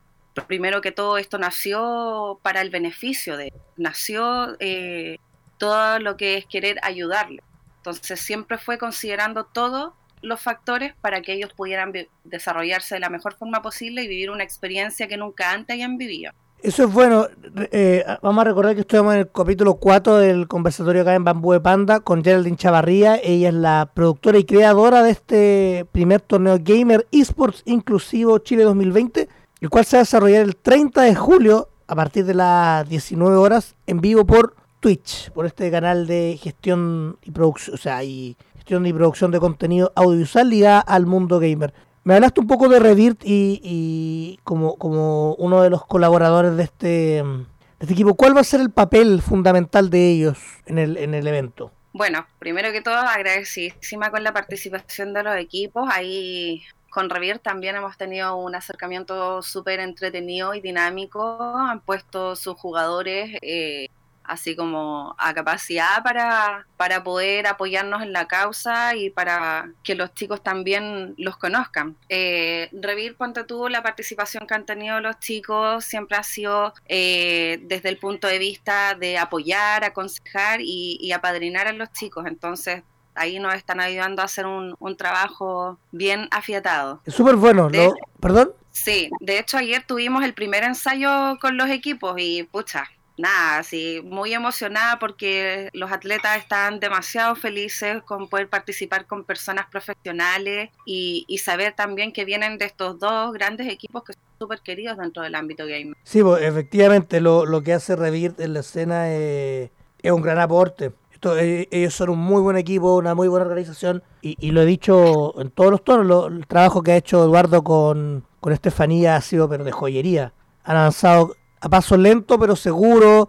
primero 0.46 0.80
que 0.80 0.92
todo 0.92 1.18
esto 1.18 1.38
nació 1.38 2.38
para 2.42 2.60
el 2.60 2.70
beneficio 2.70 3.36
de, 3.36 3.52
nació 3.76 4.56
eh, 4.60 5.18
todo 5.58 5.98
lo 5.98 6.16
que 6.16 6.36
es 6.36 6.46
querer 6.46 6.78
ayudarle. 6.82 7.42
Entonces 7.78 8.20
siempre 8.20 8.58
fue 8.58 8.78
considerando 8.78 9.44
todos 9.44 9.92
los 10.20 10.40
factores 10.40 10.94
para 11.00 11.22
que 11.22 11.32
ellos 11.32 11.52
pudieran 11.52 11.92
desarrollarse 12.24 12.96
de 12.96 13.00
la 13.00 13.10
mejor 13.10 13.34
forma 13.34 13.62
posible 13.62 14.02
y 14.02 14.08
vivir 14.08 14.30
una 14.30 14.44
experiencia 14.44 15.06
que 15.08 15.16
nunca 15.16 15.52
antes 15.52 15.74
hayan 15.74 15.96
vivido. 15.96 16.32
Eso 16.60 16.84
es 16.84 16.92
bueno. 16.92 17.28
Eh, 17.70 18.04
vamos 18.20 18.42
a 18.42 18.48
recordar 18.48 18.74
que 18.74 18.80
estamos 18.80 19.14
en 19.14 19.20
el 19.20 19.30
capítulo 19.30 19.74
4 19.76 20.16
del 20.16 20.48
conversatorio 20.48 21.02
acá 21.02 21.14
en 21.14 21.22
Bambú 21.22 21.52
de 21.52 21.60
Panda 21.60 22.00
con 22.00 22.24
Geraldine 22.24 22.56
Chavarría. 22.56 23.16
Ella 23.22 23.48
es 23.48 23.54
la 23.54 23.90
productora 23.94 24.38
y 24.38 24.44
creadora 24.44 25.04
de 25.04 25.10
este 25.10 25.86
primer 25.92 26.20
torneo 26.20 26.58
Gamer 26.60 27.06
Esports 27.12 27.62
Inclusivo 27.64 28.38
Chile 28.38 28.64
2020 28.64 29.28
el 29.60 29.70
cual 29.70 29.84
se 29.84 29.96
va 29.96 30.00
a 30.00 30.02
desarrollar 30.02 30.42
el 30.42 30.56
30 30.56 31.02
de 31.02 31.14
julio 31.14 31.68
a 31.86 31.94
partir 31.94 32.24
de 32.24 32.34
las 32.34 32.88
19 32.88 33.36
horas 33.36 33.74
en 33.86 34.00
vivo 34.00 34.24
por 34.24 34.54
Twitch, 34.80 35.30
por 35.32 35.46
este 35.46 35.70
canal 35.70 36.06
de 36.06 36.38
gestión 36.40 37.18
y 37.22 37.30
producción, 37.30 37.74
o 37.74 37.78
sea, 37.78 38.04
y 38.04 38.36
gestión 38.56 38.86
y 38.86 38.92
producción 38.92 39.30
de 39.30 39.40
contenido 39.40 39.92
audiovisual 39.96 40.48
ligada 40.48 40.80
al 40.80 41.06
mundo 41.06 41.40
gamer. 41.40 41.72
Me 42.04 42.14
hablaste 42.14 42.40
un 42.40 42.46
poco 42.46 42.68
de 42.68 42.78
Revirt 42.78 43.20
y, 43.24 44.38
como, 44.44 44.76
como 44.76 45.34
uno 45.34 45.62
de 45.62 45.70
los 45.70 45.84
colaboradores 45.84 46.56
de 46.56 46.62
este, 46.62 46.86
de 46.86 47.46
este 47.80 47.92
equipo. 47.92 48.14
¿Cuál 48.14 48.36
va 48.36 48.40
a 48.40 48.44
ser 48.44 48.60
el 48.60 48.70
papel 48.70 49.20
fundamental 49.20 49.90
de 49.90 50.10
ellos 50.10 50.38
en 50.66 50.78
el, 50.78 50.96
en 50.96 51.14
el 51.14 51.26
evento? 51.26 51.72
Bueno, 51.92 52.26
primero 52.38 52.70
que 52.70 52.80
todo, 52.80 52.96
agradecidísima 52.96 54.10
con 54.10 54.22
la 54.22 54.32
participación 54.32 55.12
de 55.12 55.22
los 55.22 55.36
equipos. 55.36 55.88
Ahí 55.92 56.62
con 56.90 57.10
Revier 57.10 57.38
también 57.38 57.76
hemos 57.76 57.96
tenido 57.96 58.36
un 58.36 58.54
acercamiento 58.54 59.42
súper 59.42 59.80
entretenido 59.80 60.54
y 60.54 60.60
dinámico. 60.60 61.56
Han 61.56 61.80
puesto 61.80 62.36
sus 62.36 62.54
jugadores 62.54 63.38
eh, 63.42 63.88
así 64.28 64.54
como 64.54 65.16
a 65.18 65.34
capacidad 65.34 66.02
para, 66.04 66.66
para 66.76 67.02
poder 67.02 67.46
apoyarnos 67.46 68.02
en 68.02 68.12
la 68.12 68.28
causa 68.28 68.94
y 68.94 69.10
para 69.10 69.72
que 69.82 69.94
los 69.94 70.14
chicos 70.14 70.42
también 70.42 71.14
los 71.16 71.36
conozcan. 71.38 71.96
Eh, 72.08 72.68
Revir, 72.72 73.16
ponte 73.16 73.44
tú, 73.44 73.68
la 73.68 73.82
participación 73.82 74.46
que 74.46 74.54
han 74.54 74.66
tenido 74.66 75.00
los 75.00 75.18
chicos 75.18 75.84
siempre 75.84 76.18
ha 76.18 76.22
sido 76.22 76.74
eh, 76.86 77.60
desde 77.62 77.88
el 77.88 77.96
punto 77.96 78.28
de 78.28 78.38
vista 78.38 78.94
de 78.94 79.18
apoyar, 79.18 79.84
aconsejar 79.84 80.60
y 80.60 81.10
apadrinar 81.12 81.66
a 81.66 81.72
los 81.72 81.90
chicos. 81.92 82.26
Entonces, 82.26 82.82
ahí 83.18 83.38
nos 83.38 83.54
están 83.54 83.80
ayudando 83.80 84.22
a 84.22 84.26
hacer 84.26 84.46
un, 84.46 84.74
un 84.78 84.96
trabajo 84.96 85.78
bien 85.92 86.28
afiatado. 86.30 87.00
Súper 87.06 87.36
bueno, 87.36 87.68
¿no? 87.68 87.94
¿Perdón? 88.20 88.52
Sí, 88.70 89.10
de 89.20 89.38
hecho 89.38 89.58
ayer 89.58 89.84
tuvimos 89.86 90.24
el 90.24 90.34
primer 90.34 90.62
ensayo 90.62 91.38
con 91.40 91.56
los 91.56 91.68
equipos 91.68 92.14
y 92.18 92.44
pucha, 92.44 92.88
nada, 93.16 93.62
sí, 93.64 94.00
muy 94.04 94.32
emocionada 94.32 94.98
porque 94.98 95.68
los 95.72 95.90
atletas 95.90 96.38
están 96.38 96.78
demasiado 96.80 97.34
felices 97.34 98.02
con 98.04 98.28
poder 98.28 98.48
participar 98.48 99.06
con 99.06 99.24
personas 99.24 99.66
profesionales 99.66 100.70
y, 100.86 101.24
y 101.26 101.38
saber 101.38 101.74
también 101.74 102.12
que 102.12 102.24
vienen 102.24 102.58
de 102.58 102.66
estos 102.66 102.98
dos 102.98 103.32
grandes 103.32 103.66
equipos 103.66 104.04
que 104.04 104.12
son 104.12 104.22
súper 104.38 104.60
queridos 104.60 104.96
dentro 104.96 105.24
del 105.24 105.34
ámbito 105.34 105.66
gamer. 105.66 105.96
Sí, 106.04 106.22
pues, 106.22 106.42
efectivamente 106.42 107.20
lo, 107.20 107.44
lo 107.44 107.62
que 107.62 107.72
hace 107.72 107.96
Revir 107.96 108.34
en 108.38 108.54
la 108.54 108.60
escena 108.60 109.12
es, 109.12 109.70
es 110.00 110.12
un 110.12 110.22
gran 110.22 110.38
aporte. 110.38 110.92
Eh, 111.36 111.68
ellos 111.70 111.94
son 111.94 112.10
un 112.10 112.18
muy 112.18 112.40
buen 112.42 112.56
equipo, 112.56 112.96
una 112.96 113.14
muy 113.14 113.28
buena 113.28 113.44
organización 113.44 114.02
y, 114.22 114.50
lo 114.52 114.62
he 114.62 114.66
dicho 114.66 115.40
en 115.40 115.50
todos 115.50 115.70
los 115.70 115.82
tonos, 115.82 116.30
el 116.30 116.46
trabajo 116.46 116.82
que 116.82 116.92
ha 116.92 116.96
hecho 116.96 117.24
Eduardo 117.24 117.64
con, 117.64 118.24
con 118.40 118.52
Estefanía 118.52 119.16
ha 119.16 119.20
sido 119.20 119.48
pero 119.48 119.64
de 119.64 119.72
joyería. 119.72 120.32
Han 120.64 120.76
avanzado 120.76 121.34
a 121.60 121.68
paso 121.68 121.96
lento 121.96 122.38
pero 122.38 122.54
seguro 122.54 123.28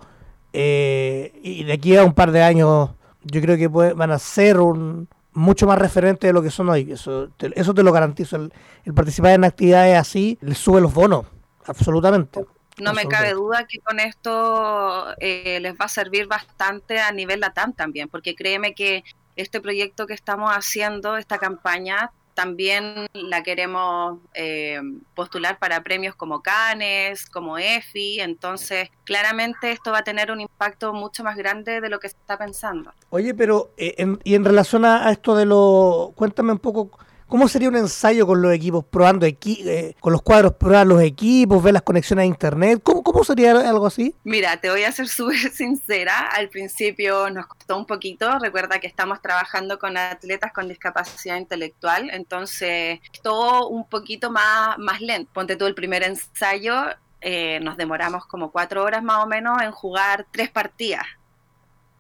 eh, 0.53 1.31
y 1.41 1.63
de 1.63 1.74
aquí 1.74 1.96
a 1.98 2.03
un 2.03 2.13
par 2.13 2.31
de 2.31 2.43
años 2.43 2.91
yo 3.24 3.41
creo 3.41 3.58
que 3.58 3.67
van 3.67 4.12
a 4.12 4.19
ser 4.19 4.60
un 4.60 5.08
mucho 5.34 5.65
más 5.67 5.79
referente 5.79 6.27
de 6.27 6.34
lo 6.34 6.43
que 6.43 6.51
son 6.51 6.69
hoy. 6.69 6.91
Eso 6.91 7.29
te, 7.38 7.51
eso 7.60 7.74
te 7.74 7.84
lo 7.84 7.91
garantizo. 7.91 8.36
El, 8.36 8.53
el 8.84 8.93
participar 8.93 9.31
en 9.31 9.46
actividades 9.46 9.98
así 9.98 10.38
les 10.41 10.58
sube 10.58 10.81
los 10.81 10.93
bonos, 10.93 11.25
absolutamente. 11.65 12.46
No 12.79 12.93
me 12.93 13.05
cabe 13.05 13.33
duda 13.33 13.65
que 13.67 13.79
con 13.79 14.00
esto 14.00 15.15
eh, 15.19 15.59
les 15.62 15.74
va 15.74 15.86
a 15.86 15.89
servir 15.89 16.27
bastante 16.27 17.00
a 17.00 17.12
nivel 17.12 17.39
LATAM 17.39 17.74
también, 17.74 18.09
porque 18.09 18.36
créeme 18.36 18.74
que 18.74 19.03
este 19.36 19.62
proyecto 19.62 20.05
que 20.05 20.13
estamos 20.13 20.51
haciendo, 20.51 21.17
esta 21.17 21.38
campaña, 21.38 22.12
también 22.39 23.07
la 23.13 23.43
queremos 23.43 24.19
eh, 24.33 24.79
postular 25.13 25.59
para 25.59 25.83
premios 25.83 26.15
como 26.15 26.41
Canes, 26.41 27.25
como 27.25 27.57
EFI, 27.57 28.21
entonces 28.21 28.89
claramente 29.03 29.71
esto 29.71 29.91
va 29.91 30.00
a 30.00 30.03
tener 30.03 30.31
un 30.31 30.39
impacto 30.39 30.93
mucho 30.93 31.24
más 31.24 31.36
grande 31.36 31.81
de 31.81 31.89
lo 31.89 32.00
que 32.00 32.07
se 32.07 32.15
está 32.15 32.38
pensando. 32.38 32.93
Oye, 33.09 33.33
pero 33.33 33.71
eh, 33.75 33.95
en, 33.98 34.19
y 34.24 34.36
en 34.36 34.45
relación 34.45 34.86
a, 34.86 35.07
a 35.07 35.12
esto 35.12 35.36
de 35.36 35.45
lo, 35.45 36.13
cuéntame 36.15 36.53
un 36.53 36.59
poco 36.59 36.99
¿Cómo 37.29 37.48
sería 37.48 37.69
un 37.69 37.75
ensayo 37.75 38.25
con 38.25 38.41
los 38.41 38.51
equipos, 38.51 38.83
probando 38.83 39.27
equi 39.27 39.62
eh, 39.63 39.95
con 40.00 40.12
los 40.12 40.24
cuadros, 40.24 40.55
probar 40.55 40.88
los 40.88 41.00
equipos, 41.00 41.62
ver 41.62 41.74
las 41.74 41.83
conexiones 41.83 42.24
a 42.24 42.25
internet? 42.25 42.81
¿Cómo, 42.81 43.03
¿Cómo 43.03 43.24
sería 43.24 43.51
algo 43.51 43.86
así? 43.86 44.15
Mira, 44.24 44.57
te 44.57 44.71
voy 44.71 44.83
a 44.83 44.91
ser 44.91 45.07
súper 45.07 45.38
sincera. 45.53 46.25
Al 46.25 46.50
principio 46.50 47.29
nos 47.29 47.45
costó 47.45 47.77
un 47.77 47.86
poquito. 47.86 48.39
Recuerda 48.39 48.79
que 48.79 48.88
estamos 48.88 49.21
trabajando 49.21 49.77
con 49.77 49.95
atletas 49.95 50.51
con 50.51 50.67
discapacidad 50.67 51.38
intelectual, 51.38 52.09
entonces 52.09 53.00
todo 53.21 53.69
un 53.69 53.88
poquito 53.88 54.31
más, 54.31 54.79
más 54.79 55.00
lento. 55.00 55.29
Ponte 55.31 55.55
tú 55.55 55.67
el 55.67 55.75
primer 55.75 56.01
ensayo. 56.01 56.74
Eh, 57.21 57.59
nos 57.62 57.77
demoramos 57.77 58.25
como 58.25 58.51
cuatro 58.51 58.83
horas 58.83 59.03
más 59.03 59.24
o 59.24 59.27
menos 59.27 59.62
en 59.62 59.71
jugar 59.71 60.25
tres 60.31 60.50
partidas 60.50 61.05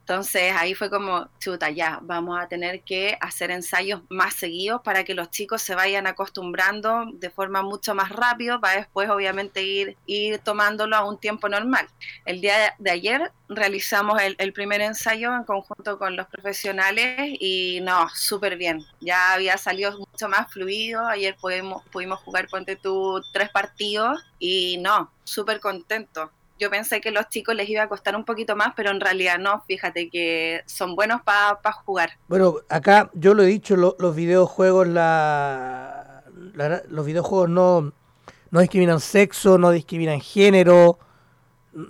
entonces 0.09 0.53
ahí 0.57 0.73
fue 0.73 0.89
como, 0.89 1.29
chuta, 1.37 1.69
ya, 1.69 1.99
vamos 2.01 2.39
a 2.39 2.47
tener 2.47 2.81
que 2.81 3.15
hacer 3.21 3.51
ensayos 3.51 4.01
más 4.09 4.33
seguidos 4.33 4.81
para 4.81 5.03
que 5.03 5.13
los 5.13 5.29
chicos 5.29 5.61
se 5.61 5.75
vayan 5.75 6.07
acostumbrando 6.07 7.05
de 7.13 7.29
forma 7.29 7.61
mucho 7.61 7.93
más 7.93 8.09
rápido 8.09 8.59
para 8.59 8.77
después 8.77 9.07
obviamente 9.11 9.61
ir, 9.61 9.97
ir 10.07 10.39
tomándolo 10.39 10.95
a 10.95 11.07
un 11.07 11.19
tiempo 11.19 11.47
normal. 11.47 11.87
El 12.25 12.41
día 12.41 12.73
de 12.79 12.89
ayer 12.89 13.31
realizamos 13.49 14.19
el, 14.19 14.51
primer 14.51 14.81
ensayo 14.81 15.35
en 15.35 15.43
conjunto 15.43 15.99
con 15.99 16.15
los 16.15 16.25
profesionales 16.25 17.37
y 17.39 17.79
no, 17.83 18.09
súper 18.15 18.57
bien. 18.57 18.83
Ya 19.01 19.33
había 19.33 19.59
salido 19.59 19.95
mucho 19.95 20.27
más 20.27 20.51
fluido, 20.51 21.05
ayer 21.05 21.35
pudimos, 21.39 21.83
pudimos 21.91 22.19
jugar, 22.21 22.47
ponte 22.47 22.75
tú, 22.75 23.21
tres 23.31 23.51
partidos 23.51 24.25
y 24.39 24.79
no, 24.79 25.11
súper 25.23 25.59
contento 25.59 26.31
yo 26.59 26.69
pensé 26.69 26.99
que 26.99 27.11
los 27.11 27.27
chicos 27.29 27.55
les 27.55 27.69
iba 27.69 27.83
a 27.83 27.89
costar 27.89 28.15
un 28.15 28.25
poquito 28.25 28.55
más, 28.55 28.73
pero 28.75 28.91
en 28.91 28.99
realidad 28.99 29.39
no, 29.39 29.63
fíjate 29.65 30.09
que 30.09 30.61
son 30.65 30.95
buenos 30.95 31.21
para 31.21 31.61
pa 31.61 31.71
jugar. 31.71 32.11
Bueno, 32.27 32.55
acá 32.67 33.09
yo 33.13 33.33
lo 33.33 33.43
he 33.43 33.47
dicho, 33.47 33.75
lo, 33.75 33.95
los 33.97 34.15
videojuegos, 34.15 34.87
la, 34.87 36.23
la, 36.53 36.83
los 36.89 37.05
videojuegos 37.05 37.49
no, 37.49 37.93
no 38.51 38.59
discriminan 38.59 38.99
sexo, 38.99 39.57
no 39.57 39.71
discriminan 39.71 40.19
género, 40.19 40.99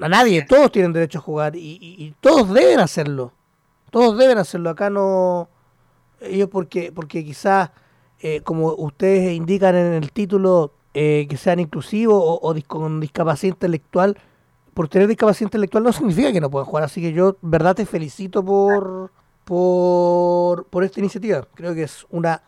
a 0.02 0.10
nadie, 0.10 0.46
todos 0.46 0.72
tienen 0.72 0.94
derecho 0.94 1.18
a 1.18 1.22
jugar 1.22 1.56
y, 1.56 1.78
y, 1.82 2.06
y 2.06 2.14
todos 2.22 2.54
deben 2.54 2.80
hacerlo, 2.80 3.34
todos 3.90 4.18
deben 4.18 4.38
hacerlo, 4.38 4.70
acá 4.70 4.90
no, 4.90 5.50
ellos 6.22 6.50
porque, 6.52 6.92
porque 6.92 7.26
quizás, 7.26 7.72
eh, 8.20 8.42
como 8.42 8.74
ustedes 8.74 9.34
indican 9.34 9.76
en 9.76 9.94
el 9.94 10.12
título, 10.12 10.74
eh, 10.94 11.28
que 11.30 11.38
sean 11.38 11.60
inclusivos 11.60 12.22
o, 12.22 12.40
o 12.42 12.54
dis 12.54 12.66
con 12.66 13.00
discapacidad 13.00 13.54
intelectual, 13.54 14.18
por 14.74 14.88
tener 14.88 15.08
discapacidad 15.08 15.48
intelectual 15.48 15.84
no 15.84 15.94
significa 15.94 16.32
que 16.32 16.42
no 16.42 16.50
puedan 16.50 16.66
jugar. 16.66 16.84
Así 16.84 17.02
que 17.02 17.14
yo, 17.14 17.38
verdad, 17.42 17.76
te 17.76 17.86
felicito 17.86 18.44
por, 18.44 19.12
por, 19.46 20.66
por 20.66 20.84
esta 20.84 21.00
iniciativa. 21.00 21.48
Creo 21.56 21.74
que 21.74 21.84
es 21.84 22.06
una 22.10 22.42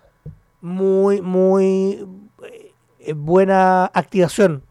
muy, 0.61 1.21
muy 1.21 2.05
eh, 2.99 3.13
buena 3.13 3.85
activación. 3.85 4.63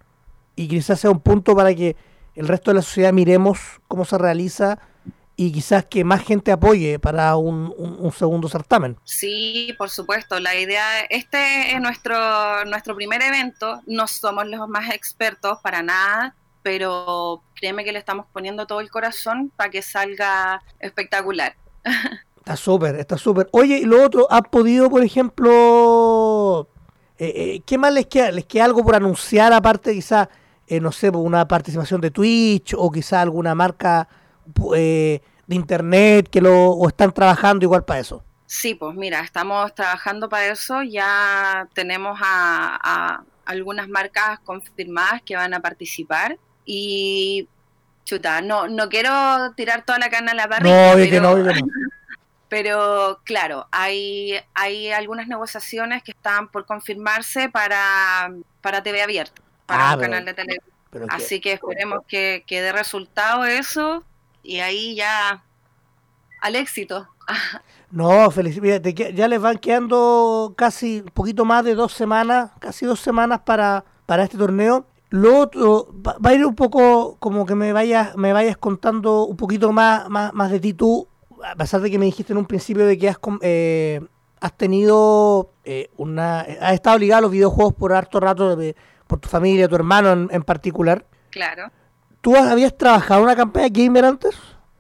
Y 0.57 0.69
quizás 0.69 1.01
sea 1.01 1.11
un 1.11 1.21
punto 1.21 1.55
para 1.55 1.75
que 1.75 1.97
el 2.35 2.49
resto 2.49 2.71
de 2.71 2.77
la 2.77 2.83
sociedad 2.83 3.13
miremos 3.13 3.81
cómo 3.89 4.05
se 4.05 4.19
realiza 4.19 4.79
y 5.37 5.53
quizás 5.53 5.87
que 5.87 6.05
más 6.05 6.23
gente 6.23 6.53
apoye 6.53 6.99
para 6.99 7.35
un, 7.37 7.73
un, 7.79 7.97
un, 7.99 8.13
segundo 8.13 8.47
certamen. 8.49 8.99
Sí, 9.05 9.75
por 9.79 9.89
supuesto. 9.89 10.39
La 10.39 10.55
idea, 10.55 11.01
este 11.09 11.75
es 11.75 11.81
nuestro, 11.81 12.65
nuestro 12.67 12.95
primer 12.95 13.23
evento. 13.23 13.81
No 13.87 14.07
somos 14.07 14.47
los 14.47 14.69
más 14.69 14.91
expertos 14.91 15.59
para 15.63 15.83
nada 15.83 16.37
pero 16.63 17.43
créeme 17.55 17.85
que 17.85 17.93
le 17.93 17.99
estamos 17.99 18.27
poniendo 18.33 18.67
todo 18.67 18.81
el 18.81 18.91
corazón 18.91 19.53
para 19.57 19.71
que 19.71 19.83
salga 19.83 20.63
espectacular. 20.79 21.55
Está 22.41 22.57
súper, 22.57 22.97
está 22.97 23.19
súper. 23.19 23.49
Oye, 23.53 23.79
y 23.79 23.85
lo 23.85 24.03
otro, 24.03 24.27
¿has 24.31 24.41
podido, 24.51 24.89
por 24.89 25.05
ejemplo, 25.05 26.67
eh, 27.19 27.33
eh, 27.37 27.63
qué 27.67 27.77
más 27.77 27.93
les 27.93 28.07
queda? 28.07 28.33
¿Les 28.33 28.47
queda 28.47 28.65
algo 28.65 28.83
por 28.83 28.97
anunciar 28.97 29.53
aparte 29.53 29.93
quizás, 29.93 30.27
eh, 30.67 30.81
no 30.81 30.91
sé, 30.91 31.11
una 31.11 31.47
participación 31.47 32.01
de 32.01 32.11
Twitch 32.11 32.75
o 32.77 32.91
quizás 32.91 33.21
alguna 33.21 33.55
marca 33.55 34.09
eh, 34.75 35.21
de 35.47 35.55
internet 35.55 36.29
que 36.31 36.41
lo 36.41 36.71
o 36.71 36.89
están 36.89 37.13
trabajando 37.13 37.67
igual 37.67 37.85
para 37.85 38.01
eso? 38.01 38.25
Sí, 38.47 38.75
pues 38.75 38.97
mira, 38.97 39.21
estamos 39.21 39.73
trabajando 39.75 40.29
para 40.31 40.47
eso, 40.47 40.83
ya 40.83 41.69
tenemos 41.75 42.19
a, 42.21 42.81
a 42.83 43.25
algunas 43.45 43.89
marcas 43.89 44.41
confirmadas 44.41 45.21
que 45.23 45.37
van 45.37 45.53
a 45.55 45.61
participar 45.61 46.39
y 46.65 47.49
chuta, 48.05 48.41
no, 48.43 48.69
no 48.69 48.89
quiero 48.89 49.53
tirar 49.57 49.85
toda 49.85 49.99
la 49.99 50.11
carne 50.11 50.33
a 50.33 50.35
la 50.35 50.49
parrilla. 50.49 50.91
No, 50.91 50.97
pero, 50.97 51.11
que 51.11 51.21
no, 51.21 51.35
que 51.37 51.43
no. 51.61 51.67
pero 52.49 53.21
claro, 53.25 53.69
hay, 53.71 54.35
hay 54.55 54.91
algunas 54.91 55.29
negociaciones 55.29 56.03
que 56.03 56.11
están 56.13 56.49
por 56.49 56.67
confirmarse 56.67 57.49
para, 57.49 58.33
para 58.61 58.83
TV 58.83 59.03
abierta, 59.03 59.41
para 59.67 59.91
Ah, 59.91 59.95
un 59.95 60.01
pero- 60.01 60.11
canal 60.11 60.25
de 60.25 60.35
televisión. 60.35 60.71
Pero 60.93 61.07
Así 61.09 61.41
que 61.41 61.53
esperemos 61.53 62.01
que, 62.09 62.43
que 62.49 62.61
dé 62.61 62.73
resultado 62.73 63.45
eso 63.45 64.03
y 64.43 64.59
ahí 64.59 64.97
ya 64.97 65.45
al 66.41 66.57
éxito. 66.57 67.09
No, 67.93 68.31
que- 68.31 69.13
ya 69.17 69.27
les 69.27 69.41
van 69.41 69.59
quedando 69.59 70.55
casi 70.57 71.01
un 71.01 71.07
poquito 71.11 71.45
más 71.45 71.65
de 71.65 71.75
dos 71.75 71.93
semanas, 71.93 72.53
casi 72.61 72.87
dos 72.87 73.01
semanas 73.01 73.41
para, 73.45 73.85
para 74.07 74.23
este 74.23 74.39
torneo. 74.39 74.87
Lo 75.11 75.39
otro, 75.41 75.89
va, 76.07 76.17
va 76.25 76.31
a 76.31 76.35
ir 76.35 76.47
un 76.47 76.55
poco 76.55 77.17
como 77.19 77.45
que 77.45 77.55
me 77.55 77.73
vayas, 77.73 78.17
me 78.17 78.33
vayas 78.33 78.57
contando 78.57 79.25
un 79.25 79.37
poquito 79.37 79.73
más, 79.73 80.09
más, 80.09 80.33
más 80.33 80.51
de 80.51 80.61
ti 80.61 80.73
tú, 80.73 81.09
a 81.45 81.57
pesar 81.57 81.81
de 81.81 81.91
que 81.91 81.99
me 81.99 82.05
dijiste 82.07 82.33
en 82.33 82.39
un 82.39 82.47
principio 82.47 82.87
de 82.87 82.97
que 82.97 83.09
has, 83.09 83.19
com- 83.19 83.39
eh, 83.43 84.01
has 84.41 84.57
tenido 84.57 85.51
eh, 85.65 85.91
una, 85.97 86.41
has 86.41 86.75
estado 86.75 86.97
ligado 86.99 87.19
a 87.19 87.23
los 87.23 87.31
videojuegos 87.33 87.75
por 87.75 87.93
harto 87.93 88.21
rato, 88.21 88.55
de- 88.57 88.77
por 89.09 89.19
tu 89.19 89.29
familia, 89.29 89.67
tu 89.69 89.75
hermano 89.75 90.13
en, 90.13 90.29
en 90.31 90.43
particular. 90.45 91.05
Claro. 91.31 91.71
¿Tú 92.21 92.37
habías 92.37 92.77
trabajado 92.77 93.21
en 93.21 93.25
una 93.25 93.37
campaña 93.37 93.69
gamer 93.69 94.05
antes? 94.05 94.37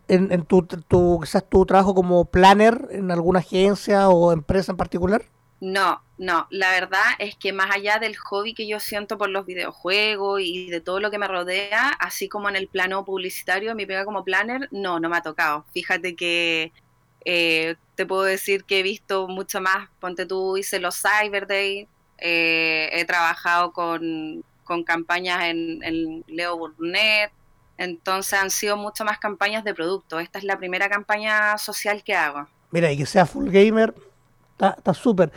¿En, 0.06 0.30
en 0.30 0.44
tu, 0.44 0.62
tu, 0.62 1.18
quizás 1.22 1.44
tu 1.48 1.64
trabajo 1.66 1.94
como 1.94 2.24
planner 2.26 2.86
en 2.90 3.10
alguna 3.10 3.38
agencia 3.40 4.08
o 4.08 4.30
empresa 4.32 4.70
en 4.72 4.76
particular? 4.76 5.22
No, 5.60 6.00
no, 6.20 6.46
la 6.50 6.70
verdad 6.72 7.14
es 7.18 7.34
que 7.34 7.54
más 7.54 7.74
allá 7.74 7.98
del 7.98 8.14
hobby 8.14 8.52
que 8.52 8.68
yo 8.68 8.78
siento 8.78 9.16
por 9.16 9.30
los 9.30 9.46
videojuegos 9.46 10.42
y 10.42 10.68
de 10.68 10.82
todo 10.82 11.00
lo 11.00 11.10
que 11.10 11.16
me 11.16 11.26
rodea, 11.26 11.88
así 11.98 12.28
como 12.28 12.50
en 12.50 12.56
el 12.56 12.68
plano 12.68 13.06
publicitario, 13.06 13.74
mi 13.74 13.86
pega 13.86 14.04
como 14.04 14.22
planner, 14.22 14.68
no, 14.70 15.00
no 15.00 15.08
me 15.08 15.16
ha 15.16 15.22
tocado. 15.22 15.64
Fíjate 15.72 16.14
que 16.16 16.72
eh, 17.24 17.76
te 17.94 18.04
puedo 18.04 18.24
decir 18.24 18.64
que 18.64 18.80
he 18.80 18.82
visto 18.82 19.28
mucho 19.28 19.62
más, 19.62 19.88
ponte 19.98 20.26
tú, 20.26 20.58
hice 20.58 20.78
los 20.78 21.00
Cyber 21.00 21.46
Day, 21.46 21.88
eh, 22.18 22.90
he 22.92 23.06
trabajado 23.06 23.72
con, 23.72 24.44
campañas 24.84 25.44
en, 25.44 26.22
Leo 26.26 26.58
Burnett, 26.58 27.32
entonces 27.78 28.34
han 28.34 28.50
sido 28.50 28.76
mucho 28.76 29.06
más 29.06 29.18
campañas 29.18 29.64
de 29.64 29.72
producto. 29.72 30.20
Esta 30.20 30.38
es 30.38 30.44
la 30.44 30.58
primera 30.58 30.90
campaña 30.90 31.56
social 31.56 32.04
que 32.04 32.14
hago. 32.14 32.46
Mira, 32.72 32.92
y 32.92 32.98
que 32.98 33.06
sea 33.06 33.24
full 33.24 33.48
gamer, 33.48 33.94
está 34.52 34.92
súper. 34.92 35.32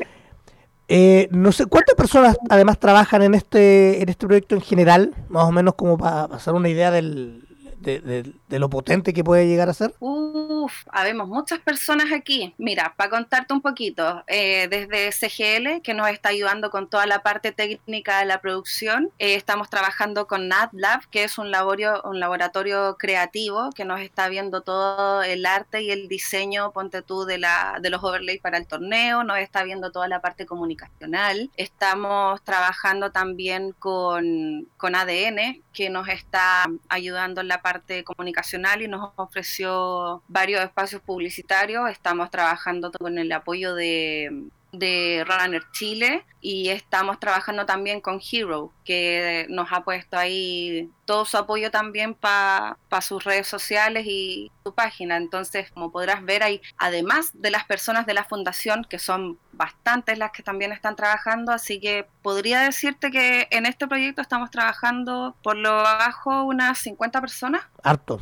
Eh, 0.88 1.30
no 1.32 1.52
sé, 1.52 1.66
¿cuántas 1.66 1.96
personas 1.96 2.38
además 2.50 2.80
trabajan 2.80 3.22
en 3.24 3.36
este, 3.36 4.02
en 4.02 4.10
este 4.10 4.28
proyecto 4.28 4.56
en 4.56 4.62
general? 4.62 5.14
Más 5.30 5.46
o 5.46 5.52
menos 5.52 5.76
como 5.76 5.98
para 5.98 6.28
pasar 6.28 6.54
una 6.54 6.70
idea 6.70 6.92
del, 6.92 7.48
de, 7.84 8.34
lo 8.60 8.70
potente 8.70 9.14
que 9.14 9.24
puede 9.24 9.48
llegar 9.48 9.70
a 9.70 9.74
ser? 9.74 9.94
Uf, 10.00 10.74
habemos 10.88 11.28
muchas 11.28 11.60
personas 11.60 12.12
aquí. 12.12 12.54
Mira, 12.58 12.94
para 12.96 13.10
contarte 13.10 13.54
un 13.54 13.62
poquito, 13.62 14.24
eh, 14.28 14.68
desde 14.70 15.12
CGL, 15.12 15.82
que 15.82 15.94
nos 15.94 16.10
está 16.10 16.30
ayudando 16.30 16.70
con 16.70 16.90
toda 16.90 17.06
la 17.06 17.22
parte 17.22 17.52
técnica 17.52 18.20
de 18.20 18.26
la 18.26 18.42
producción, 18.42 19.12
eh, 19.20 19.36
estamos 19.36 19.70
trabajando 19.70 20.28
con 20.28 20.48
NatLab, 20.48 21.10
que 21.10 21.24
es 21.24 21.38
un 21.38 21.52
laboratorio, 21.52 22.02
un 22.04 22.20
laboratorio 22.20 22.98
creativo 22.98 23.72
que 23.72 23.86
nos 23.86 24.00
está 24.02 24.30
viendo 24.30 24.62
todo 24.62 25.24
el 25.24 25.46
arte 25.46 25.82
y 25.82 25.92
el 25.92 26.08
diseño, 26.08 26.72
ponte 26.72 27.02
tú, 27.02 27.26
de, 27.26 27.38
la, 27.38 27.80
de 27.82 27.90
los 27.90 28.04
overlays 28.04 28.42
para 28.42 28.58
el 28.58 28.68
torneo, 28.68 29.24
nos 29.24 29.38
está 29.38 29.64
viendo 29.64 29.92
toda 29.92 30.08
la 30.08 30.22
parte 30.22 30.46
comunicacional. 30.46 31.50
Estamos 31.58 32.42
trabajando 32.44 33.12
también 33.12 33.74
con, 33.80 34.68
con 34.78 34.96
ADN, 34.96 35.62
que 35.74 35.90
nos 35.90 36.08
está 36.08 36.66
ayudando 36.90 37.42
en 37.42 37.48
la 37.48 37.62
parte 37.62 37.73
comunicacional 38.04 38.82
y 38.82 38.88
nos 38.88 39.12
ofreció 39.16 40.22
varios 40.28 40.64
espacios 40.64 41.02
publicitarios. 41.02 41.90
Estamos 41.90 42.30
trabajando 42.32 42.92
con 42.92 43.18
el 43.18 43.32
apoyo 43.32 43.76
de 43.76 44.50
de 44.74 45.24
Runner 45.26 45.64
Chile 45.72 46.26
y 46.42 46.70
estamos 46.70 47.20
trabajando 47.20 47.66
también 47.66 48.02
con 48.02 48.20
Hero, 48.20 48.74
que 48.84 49.46
nos 49.50 49.72
ha 49.72 49.84
puesto 49.84 50.18
ahí 50.18 50.90
todo 51.06 51.26
su 51.26 51.38
apoyo 51.38 51.72
también 51.72 52.16
para 52.16 52.76
sus 53.02 53.24
redes 53.24 53.48
sociales 53.48 54.06
y 54.08 54.52
su 54.66 54.74
página. 54.74 55.16
Entonces, 55.16 55.72
como 55.72 55.92
podrás 55.92 56.26
ver, 56.26 56.44
ahí, 56.44 56.60
además 56.78 57.32
de 57.34 57.52
las 57.52 57.64
personas 57.66 58.06
de 58.06 58.16
la 58.16 58.26
fundación, 58.26 58.84
que 58.90 59.00
son 59.00 59.38
bastantes 59.54 60.18
las 60.18 60.32
que 60.32 60.44
también 60.44 60.72
están 60.72 60.96
trabajando, 60.96 61.52
así 61.52 61.80
que 61.80 62.08
podría 62.24 62.62
decirte 62.62 63.12
que 63.12 63.48
en 63.52 63.68
este 63.68 63.88
proyecto 63.88 64.22
estamos 64.22 64.50
trabajando 64.50 65.36
por 65.44 65.56
lo 65.56 65.72
bajo 65.72 66.44
unas 66.44 66.80
50 66.80 67.22
personas. 67.22 67.62
Harto, 67.84 68.20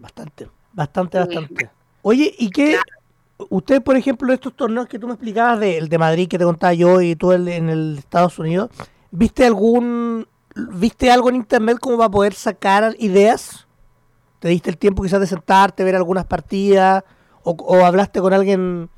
bastante, 0.00 0.48
bastante, 0.72 1.18
bastante. 1.18 1.70
Oye, 2.02 2.34
¿y 2.38 2.50
qué, 2.50 2.78
Usted, 3.36 3.82
por 3.82 3.96
ejemplo, 3.96 4.32
estos 4.32 4.54
torneos 4.54 4.86
que 4.86 4.98
tú 4.98 5.06
me 5.06 5.14
explicabas, 5.14 5.60
de, 5.60 5.78
el 5.78 5.88
de 5.88 5.98
Madrid 5.98 6.28
que 6.28 6.38
te 6.38 6.44
contaba 6.44 6.72
yo 6.72 7.00
y 7.00 7.16
tú 7.16 7.32
el, 7.32 7.48
en 7.48 7.68
el 7.68 7.98
Estados 7.98 8.38
Unidos, 8.38 8.70
¿viste 9.10 9.44
algún 9.44 10.26
viste 10.72 11.10
algo 11.10 11.30
en 11.30 11.36
internet 11.36 11.78
como 11.80 11.98
para 11.98 12.10
poder 12.10 12.34
sacar 12.34 12.94
ideas? 12.98 13.66
¿Te 14.38 14.48
diste 14.48 14.70
el 14.70 14.78
tiempo 14.78 15.02
quizás 15.02 15.20
de 15.20 15.26
sentarte, 15.26 15.82
ver 15.82 15.96
algunas 15.96 16.26
partidas? 16.26 17.02
¿O, 17.42 17.84
hablaste 17.84 18.20
con 18.20 18.32
alguien 18.32 18.88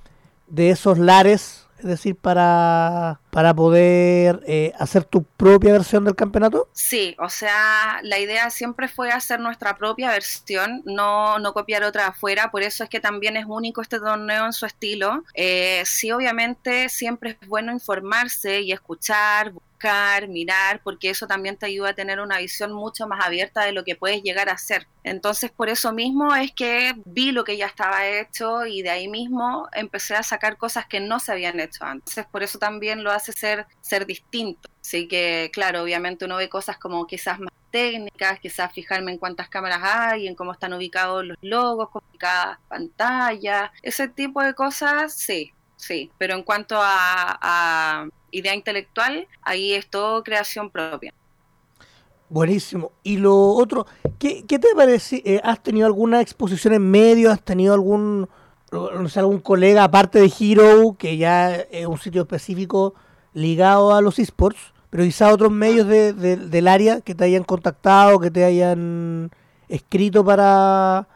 de 0.47 0.71
esos 0.71 0.99
lares 0.99 1.67
es 1.79 1.85
decir, 1.85 2.17
para, 2.17 3.21
para 3.37 3.53
poder 3.53 4.43
eh, 4.47 4.73
hacer 4.79 5.05
tu 5.05 5.23
propia 5.23 5.73
versión 5.73 6.07
del 6.07 6.15
campeonato? 6.15 6.71
Sí, 6.73 7.15
o 7.19 7.29
sea, 7.29 8.01
la 8.03 8.19
idea 8.19 8.49
siempre 8.49 8.89
fue 8.89 9.11
hacer 9.11 9.41
nuestra 9.41 9.77
propia 9.77 10.09
versión, 10.09 10.81
no, 10.87 11.39
no 11.39 11.53
copiar 11.53 11.83
otra 11.83 12.07
afuera, 12.07 12.51
por 12.51 12.63
eso 12.63 12.83
es 12.83 12.89
que 12.89 12.99
también 12.99 13.37
es 13.37 13.45
único 13.47 13.83
este 13.83 13.99
torneo 14.01 14.47
en 14.47 14.55
su 14.55 14.65
estilo. 14.65 15.23
Eh, 15.35 15.83
sí, 15.85 16.11
obviamente 16.13 16.89
siempre 16.89 17.37
es 17.39 17.47
bueno 17.47 17.73
informarse 17.73 18.63
y 18.63 18.73
escuchar, 18.73 19.53
mirar, 20.29 20.81
porque 20.83 21.11
eso 21.11 21.27
también 21.27 21.57
te 21.57 21.67
ayuda 21.67 21.91
a 21.91 21.95
tener 21.95 22.21
una 22.21 22.39
visión 22.39 22.73
mucho 22.73 23.07
más 23.07 23.25
abierta 23.25 23.63
de 23.63 23.73
lo 23.73 23.85
que 23.85 23.97
puedes 23.97 24.23
llegar 24.23 24.49
a 24.49 24.59
ser. 24.59 24.87
Entonces, 25.05 25.51
por 25.51 25.69
eso 25.69 25.93
mismo 25.93 26.35
es 26.35 26.53
que 26.53 26.95
vi 27.05 27.31
lo 27.31 27.45
que 27.45 27.57
ya 27.57 27.67
estaba 27.67 28.07
hecho 28.07 28.67
y 28.67 28.83
de 28.83 28.91
ahí 28.91 29.09
mismo 29.09 29.69
empecé 29.73 30.17
a 30.17 30.23
sacar 30.23 30.57
cosas 30.57 30.87
que 30.87 31.01
no 31.01 31.21
se 31.21 31.33
habían 31.33 31.61
hecho 31.61 31.85
antes. 31.85 32.27
Por 32.27 32.43
eso 32.43 32.59
también 32.59 33.05
lo 33.05 33.13
hace 33.13 33.26
ser, 33.33 33.67
ser 33.81 34.07
distinto. 34.07 34.69
Así 34.81 35.09
que, 35.09 35.51
claro, 35.53 35.83
obviamente 35.83 36.25
uno 36.25 36.37
ve 36.37 36.49
cosas 36.49 36.79
como 36.79 37.07
quizás 37.07 37.39
más 37.41 37.53
técnicas, 37.71 38.41
quizás 38.41 38.73
fijarme 38.73 39.13
en 39.13 39.19
cuántas 39.19 39.49
cámaras 39.49 39.81
hay, 39.83 40.29
en 40.29 40.35
cómo 40.35 40.53
están 40.53 40.73
ubicados 40.73 41.25
los 41.25 41.37
logos, 41.43 41.91
cómo 41.91 42.07
cada 42.19 42.61
pantalla, 42.69 43.73
ese 43.83 44.09
tipo 44.09 44.43
de 44.43 44.55
cosas, 44.55 45.13
sí, 45.13 45.53
sí. 45.77 46.11
Pero 46.19 46.35
en 46.35 46.43
cuanto 46.43 46.77
a 46.81 48.09
idea 48.31 48.55
intelectual, 48.55 49.27
ahí 49.43 49.75
es 49.75 49.89
todo 49.89 50.23
creación 50.23 50.71
propia. 50.71 51.13
Buenísimo. 52.29 52.93
Y 53.05 53.19
lo 53.19 53.35
otro, 53.51 53.87
¿qué, 54.19 54.43
te 54.43 54.75
parece? 54.75 55.23
Eh, 55.25 55.41
¿Has 55.45 55.63
tenido 55.63 55.87
alguna 55.87 56.21
exposición 56.21 56.75
en 56.75 56.91
medio? 56.91 57.31
¿Has 57.31 57.43
tenido 57.43 57.73
algún, 57.73 58.29
no 58.73 59.09
sé, 59.09 59.21
algún 59.21 59.39
colega, 59.39 59.85
aparte 59.85 60.19
de 60.19 60.33
Hero, 60.39 60.97
que 60.99 61.17
ya 61.17 61.55
es 61.55 61.87
un 61.87 61.99
sitio 61.99 62.23
específico 62.23 62.95
ligado 63.37 63.95
a 63.95 64.01
los 64.01 64.19
esports, 64.19 64.73
pero 64.91 65.05
quizá 65.05 65.33
otros 65.33 65.53
medios 65.53 65.87
de, 65.87 66.13
del 66.13 66.69
área 66.69 67.03
que 67.03 67.15
te 67.15 67.25
hayan 67.25 67.45
contactado, 67.45 68.19
que 68.19 68.31
te 68.31 68.45
hayan 68.45 69.31
escrito 69.69 70.25
para, 70.25 71.07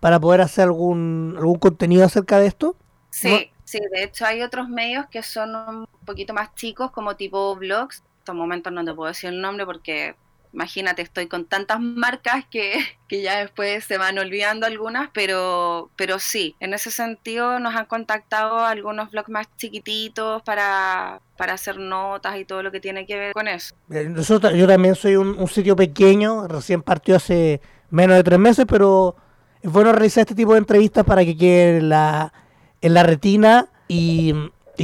para 0.00 0.18
poder 0.18 0.40
hacer 0.40 0.64
algún, 0.64 1.36
algún 1.38 1.58
contenido 1.58 2.04
acerca 2.04 2.38
de 2.38 2.48
esto? 2.48 2.76
Sí, 3.10 3.52
Sí, 3.72 3.80
de 3.90 4.04
hecho 4.04 4.26
hay 4.26 4.42
otros 4.42 4.68
medios 4.68 5.06
que 5.06 5.22
son 5.22 5.54
un 5.56 5.86
poquito 6.04 6.34
más 6.34 6.54
chicos, 6.54 6.90
como 6.90 7.16
tipo 7.16 7.56
blogs. 7.56 8.00
En 8.00 8.18
estos 8.18 8.34
momentos 8.34 8.70
no 8.70 8.84
te 8.84 8.92
puedo 8.92 9.08
decir 9.08 9.30
el 9.30 9.40
nombre 9.40 9.64
porque 9.64 10.14
imagínate, 10.52 11.02
estoy 11.02 11.26
con 11.26 11.46
tantas 11.46 11.80
marcas 11.80 12.44
que, 12.50 12.74
que, 13.08 13.22
ya 13.22 13.38
después 13.38 13.84
se 13.84 13.98
van 13.98 14.18
olvidando 14.18 14.66
algunas, 14.66 15.10
pero, 15.12 15.90
pero 15.96 16.18
sí, 16.18 16.56
en 16.60 16.74
ese 16.74 16.90
sentido 16.90 17.58
nos 17.58 17.74
han 17.74 17.86
contactado 17.86 18.60
algunos 18.64 19.10
blogs 19.10 19.28
más 19.28 19.46
chiquititos 19.56 20.42
para, 20.42 21.20
para 21.36 21.54
hacer 21.54 21.78
notas 21.78 22.38
y 22.38 22.44
todo 22.44 22.62
lo 22.62 22.70
que 22.70 22.80
tiene 22.80 23.06
que 23.06 23.16
ver 23.16 23.32
con 23.32 23.48
eso. 23.48 23.74
Nosotros, 23.88 24.54
yo 24.54 24.66
también 24.66 24.94
soy 24.94 25.16
un, 25.16 25.48
sitio 25.48 25.76
pequeño, 25.76 26.46
recién 26.48 26.82
partió 26.82 27.16
hace 27.16 27.60
menos 27.90 28.16
de 28.16 28.24
tres 28.24 28.38
meses, 28.38 28.64
pero 28.68 29.16
es 29.60 29.70
bueno 29.70 29.92
realizar 29.92 30.22
este 30.22 30.34
tipo 30.34 30.52
de 30.52 30.58
entrevistas 30.58 31.04
para 31.04 31.24
que 31.24 31.36
quede 31.36 31.82
la, 31.82 32.32
en 32.80 32.94
la 32.94 33.02
retina 33.02 33.68
y, 33.88 34.34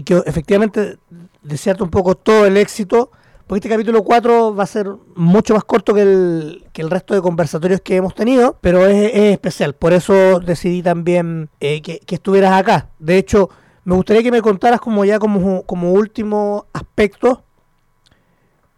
que 0.04 0.22
efectivamente 0.26 0.98
desearte 1.42 1.83
un 1.83 1.90
poco 1.90 2.14
todo 2.14 2.46
el 2.46 2.57
éxito, 2.57 3.11
porque 3.48 3.61
este 3.61 3.70
capítulo 3.70 4.04
4 4.04 4.54
va 4.54 4.62
a 4.62 4.66
ser 4.66 4.88
mucho 5.16 5.54
más 5.54 5.64
corto 5.64 5.94
que 5.94 6.02
el, 6.02 6.66
que 6.74 6.82
el 6.82 6.90
resto 6.90 7.14
de 7.14 7.22
conversatorios 7.22 7.80
que 7.80 7.96
hemos 7.96 8.14
tenido, 8.14 8.58
pero 8.61 8.87
es, 8.87 9.14
especial, 9.14 9.74
por 9.74 9.94
eso 9.94 10.38
decidí 10.38 10.82
también 10.82 11.48
eh, 11.58 11.80
que, 11.80 12.00
estuvieras 12.06 12.52
acá. 12.52 12.90
De 12.98 13.16
hecho, 13.16 13.48
me 13.84 13.94
gustaría 13.94 14.22
que 14.22 14.30
me 14.30 14.42
contaras 14.42 14.80
como 14.80 15.02
ya 15.06 15.18
como, 15.18 15.64
como 15.64 15.92
último 15.92 16.66
aspecto, 16.74 17.42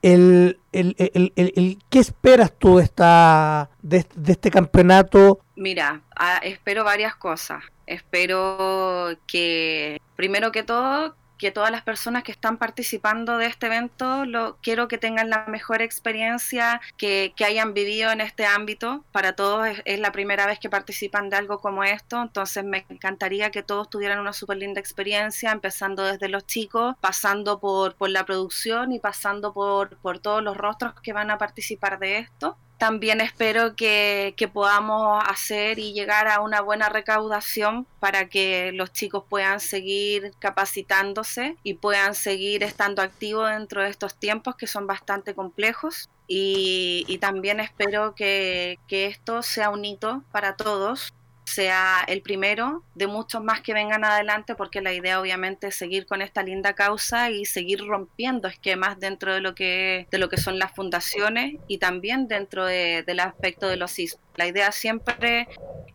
el, 0.02 0.61
el, 0.70 0.94
el, 0.96 1.78
¿qué 1.90 1.98
esperas 1.98 2.52
tú 2.56 2.78
de, 2.78 2.85
esta, 2.85 3.70
de, 3.83 4.06
de 4.14 4.33
este 4.33 4.52
campeonato? 4.52 5.40
Mira, 5.56 6.00
espero 6.42 6.85
varias 6.85 7.16
cosas. 7.16 7.64
Espero 7.87 9.09
que, 9.26 10.00
primero 10.14 10.52
que 10.52 10.62
todo, 10.62 11.16
que 11.40 11.50
todas 11.50 11.70
las 11.70 11.83
personas 11.83 12.22
que 12.22 12.33
están 12.33 12.59
participando 12.59 13.38
de 13.38 13.46
este 13.46 13.66
evento 13.66 14.26
lo, 14.26 14.59
quiero 14.62 14.88
que 14.88 14.98
tengan 14.98 15.31
la 15.31 15.46
mejor 15.46 15.81
experiencia 15.81 16.83
que, 16.98 17.33
hayan 17.40 17.72
vivido 17.72 18.12
en 18.12 18.20
este 18.20 18.44
ámbito. 18.44 19.03
Para 19.11 19.33
todos 19.33 19.66
es, 19.87 19.98
la 19.98 20.12
primera 20.12 20.44
vez 20.46 20.59
que 20.59 20.68
participan 20.68 21.31
de 21.31 21.37
algo 21.37 21.59
como 21.59 21.83
esto, 21.83 22.20
entonces 22.20 22.62
me 22.62 22.85
encantaría 22.90 23.50
que 23.50 23.62
todos 23.62 23.88
tuvieran 23.88 24.18
una 24.18 24.35
súper 24.35 24.59
linda 24.59 24.81
experiencia, 24.81 25.50
empezando 25.50 26.05
desde 26.05 26.29
los 26.29 26.46
chicos, 26.46 26.94
pasando 27.00 27.59
por, 27.59 27.94
por 27.94 28.11
la 28.11 28.26
producción 28.26 28.92
y 28.92 29.00
pasando 29.00 29.55
por, 29.55 29.96
por 29.96 30.18
todos 30.18 30.42
los 30.42 30.59
rostros 30.59 30.92
que 31.00 31.14
van 31.14 31.31
a 31.31 31.38
participar 31.38 31.98
de 31.98 32.18
esto 32.18 32.59
también 32.81 33.21
espero 33.21 33.77
que, 33.77 34.35
podamos 34.55 35.23
hacer 35.29 35.79
y 35.79 35.93
llegar 35.93 36.29
a 36.29 36.40
una 36.40 36.62
buena 36.62 36.88
recaudación 36.88 37.87
para 38.01 38.31
que 38.31 38.73
los 38.73 38.90
chicos 38.90 39.25
puedan 39.29 39.61
seguir 39.61 40.33
capacitándose 40.38 41.57
y 41.62 41.75
puedan 41.75 42.14
seguir 42.14 42.62
estando 42.62 43.03
activos 43.03 43.51
dentro 43.51 43.83
de 43.83 43.90
estos 43.90 44.14
tiempos 44.14 44.57
que 44.57 44.66
son 44.66 44.87
bastante 44.87 45.35
complejos. 45.35 46.09
Y, 46.27 47.19
también 47.21 47.61
espero 47.61 48.14
que, 48.14 48.79
que 48.88 49.07
esto 49.07 49.43
sea 49.43 49.69
un 49.69 49.85
hito 49.85 50.25
para 50.33 50.57
todos 50.57 51.12
sea 51.51 52.05
el 52.07 52.23
primero 52.23 52.85
de 52.95 53.07
muchos 53.07 53.43
más 53.43 53.61
que 53.61 53.75
vengan 53.75 54.05
adelante, 54.05 54.55
porque 54.55 54.81
la 54.81 54.93
idea 54.93 55.21
obviamente 55.21 55.69
es 55.69 55.75
seguir 55.75 56.07
con 56.07 56.23
esta 56.23 56.43
linda 56.43 56.75
causa 56.75 57.31
y 57.31 57.45
seguir 57.45 57.85
rompiendo 57.87 58.49
esquemas 58.49 58.99
dentro 59.01 59.35
de 59.35 59.41
lo 59.41 59.55
que, 59.55 60.07
de 60.11 60.19
lo 60.19 60.29
que 60.29 60.37
son 60.37 60.59
las 60.59 60.73
fundaciones 60.73 61.57
y 61.67 61.79
también 61.79 62.29
dentro 62.29 62.65
del 62.65 63.21
aspecto 63.21 63.69
de 63.69 63.77
los 63.77 63.99
esports. 63.99 64.27
La 64.37 64.47
idea 64.47 64.73
siempre 64.73 65.49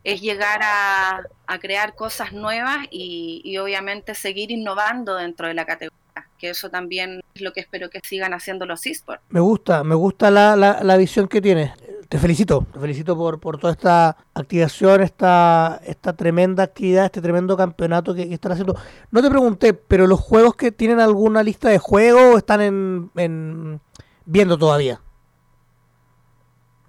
es 0.04 0.22
llegar 0.22 0.60
a, 0.62 1.24
crear 1.60 1.96
cosas 1.96 2.34
nuevas 2.34 2.86
y, 2.91 3.58
obviamente 3.58 4.13
seguir 4.13 4.52
innovando 4.52 5.15
dentro 5.15 5.48
de 5.48 5.54
la 5.54 5.65
categoría 5.65 5.96
que 6.38 6.50
eso 6.50 6.70
también 6.70 7.22
es 7.34 7.41
lo 7.41 7.54
que 7.54 7.62
espero 7.62 7.89
que 7.89 8.02
sigan 8.04 8.34
haciendo 8.34 8.65
los 8.65 8.86
esports. 8.86 9.24
Me 9.30 9.39
gusta, 9.39 9.86
me 9.86 9.96
gusta 9.96 10.30
la, 10.30 10.56
la 10.58 10.98
visión 10.98 11.30
que 11.30 11.41
tienes 11.41 11.72
te 12.10 12.20
felicito, 12.20 12.65
te 12.72 12.80
felicito 12.80 13.18
por, 13.18 13.39
por 13.39 13.58
toda 13.58 13.74
esta 13.74 14.18
activación, 14.34 15.02
esta, 15.02 15.82
esta 15.86 16.13
tremenda 16.13 16.63
actividad, 16.63 17.06
este 17.06 17.22
tremendo 17.22 17.58
campeonato 17.58 18.13
que, 18.13 18.34
están 18.34 18.52
haciendo. 18.52 18.76
No 19.12 19.22
te 19.22 19.30
pregunté, 19.30 19.74
pero 19.74 20.08
los 20.08 20.20
juegos 20.20 20.56
que 20.56 20.72
tienen 20.72 21.00
alguna 21.00 21.44
lista 21.44 21.70
de 21.70 21.80
juego 21.80 22.38
están 22.38 22.62
en, 22.62 23.82
viendo 24.26 24.58
todavía. 24.58 25.02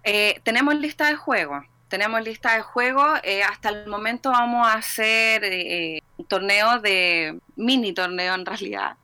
Eh, 0.05 0.41
tenemos 0.45 0.75
lista 0.77 1.09
de 1.09 1.17
juego, 1.17 1.63
tenemos 1.89 2.23
lista 2.23 2.55
de 2.55 2.63
juego. 2.63 3.03
Eh, 3.23 3.43
hasta 3.43 3.71
el 3.71 3.89
momento 3.89 4.31
vamos 4.31 4.67
a 4.67 4.75
hacer 4.75 5.43
eh, 5.45 6.03
un 6.17 6.27
torneo 6.27 6.81
de 6.81 7.41
mini 7.57 7.93
torneo 7.93 8.35
en 8.35 8.47
realidad 8.47 8.97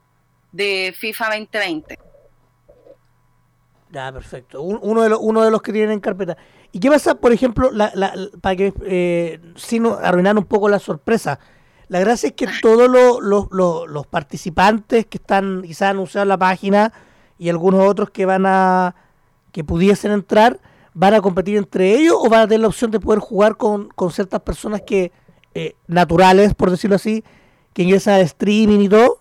de 0.53 0.95
FIFA 0.97 1.37
2020 1.37 2.12
ya, 3.93 4.11
perfecto. 4.11 4.63
uno, 4.63 5.03
de 5.03 5.11
los, 5.11 5.19
uno 5.21 5.43
de 5.43 5.51
los 5.51 5.61
que 5.61 5.71
tienen 5.71 5.93
en 5.93 6.01
carpeta. 6.01 6.37
¿Y 6.73 6.81
qué 6.81 6.91
pasa, 6.91 7.15
por 7.15 7.31
ejemplo, 7.31 7.71
para 8.41 8.57
que, 8.57 8.73
eh, 8.87 9.39
sin 9.55 9.87
arruinar 9.87 10.39
un 10.39 10.45
poco 10.45 10.71
la 10.71 10.79
sorpresa? 10.79 11.39
La 11.89 12.01
gracia 12.01 12.29
es 12.29 12.33
que 12.33 12.49
todos 12.63 12.91
los, 13.21 14.07
participantes 14.07 15.05
que 15.05 15.19
están 15.19 15.61
quizás 15.61 15.91
anunciados 15.91 16.25
en 16.25 16.31
la 16.31 16.39
página 16.39 16.91
y 17.39 17.51
algunos 17.51 17.87
otros 17.87 18.09
que 18.11 18.25
van 18.25 18.47
a 18.47 18.95
que 19.53 19.63
pudiesen 19.63 20.13
entrar, 20.13 20.59
van 20.95 21.13
a 21.13 21.21
competir 21.21 21.59
entre 21.59 21.95
ellos 21.95 22.17
o 22.19 22.31
van 22.31 22.41
a 22.41 22.47
tener 22.47 22.61
la 22.61 22.69
opción 22.69 22.91
de 22.91 22.99
poder 22.99 23.21
jugar 23.21 23.59
con, 23.59 23.91
ciertas 24.11 24.41
personas 24.41 24.81
que 24.87 25.13
eh, 25.53 25.75
naturales, 25.87 26.55
por 26.55 26.71
decirlo 26.71 26.97
así, 26.97 27.23
que 27.75 27.83
ingresan 27.83 28.15
al 28.15 28.23
streaming 28.23 28.81
y 28.81 28.89
todo. 28.89 29.19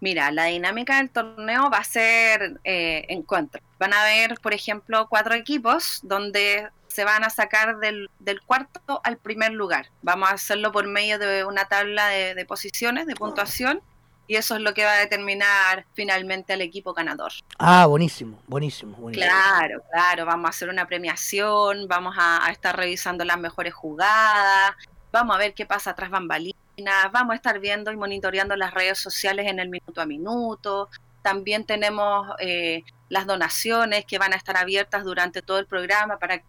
Mira, 0.00 0.30
la 0.30 0.44
dinámica 0.44 0.98
del 0.98 1.10
torneo 1.10 1.70
va 1.70 1.78
a 1.78 1.84
ser 1.84 2.60
eh, 2.64 3.06
encuentro. 3.08 3.62
Van 3.78 3.94
a 3.94 4.02
haber, 4.02 4.38
por 4.40 4.52
ejemplo, 4.52 5.06
cuatro 5.08 5.34
equipos 5.34 6.00
donde 6.02 6.68
se 6.88 7.04
van 7.04 7.24
a 7.24 7.30
sacar 7.30 7.78
del, 7.78 8.08
cuarto 8.46 9.00
al 9.04 9.18
primer 9.18 9.52
lugar. 9.52 9.90
Vamos 10.02 10.30
a 10.30 10.34
hacerlo 10.34 10.72
por 10.72 10.86
medio 10.86 11.18
de 11.18 11.44
una 11.44 11.66
tabla 11.66 12.08
de, 12.08 12.44
posiciones, 12.46 13.06
de 13.06 13.14
puntuación, 13.14 13.80
y 14.28 14.36
eso 14.36 14.56
es 14.56 14.62
lo 14.62 14.74
que 14.74 14.84
va 14.84 14.92
a 14.92 14.98
determinar 14.98 15.86
finalmente 15.94 16.54
al 16.54 16.62
equipo 16.62 16.94
ganador. 16.94 17.32
Ah, 17.58 17.86
buenísimo, 17.86 18.42
buenísimo, 18.46 18.96
buenísimo. 18.96 19.30
Claro, 19.30 19.82
claro, 19.90 20.24
vamos 20.24 20.46
a 20.46 20.50
hacer 20.50 20.68
una 20.68 20.86
premiación, 20.86 21.86
vamos 21.86 22.16
a, 22.18 22.46
a 22.46 22.50
estar 22.50 22.76
revisando 22.76 23.24
las 23.24 23.38
mejores 23.38 23.74
jugadas, 23.74 24.74
vamos 25.16 25.36
a 25.36 25.38
ver 25.38 25.54
qué 25.54 25.66
pasa 25.66 25.94
tras 25.94 26.10
bambalinas 26.10 26.66
vamos 27.12 27.32
a 27.32 27.36
estar 27.36 27.58
viendo 27.58 27.90
y 27.92 27.96
monitoreando 27.96 28.56
las 28.56 28.72
redes 28.74 28.98
sociales 28.98 29.46
en 29.46 29.58
el 29.58 29.68
minuto 29.68 30.00
a 30.00 30.06
minuto. 30.06 30.88
También 31.22 31.64
tenemos 31.64 32.28
eh, 32.38 32.82
las 33.08 33.26
donaciones 33.26 34.04
que 34.04 34.18
van 34.18 34.32
a 34.32 34.36
estar 34.36 34.56
abiertas 34.56 35.04
durante 35.04 35.42
todo 35.42 35.58
el 35.58 35.66
programa 35.66 36.18
para 36.18 36.42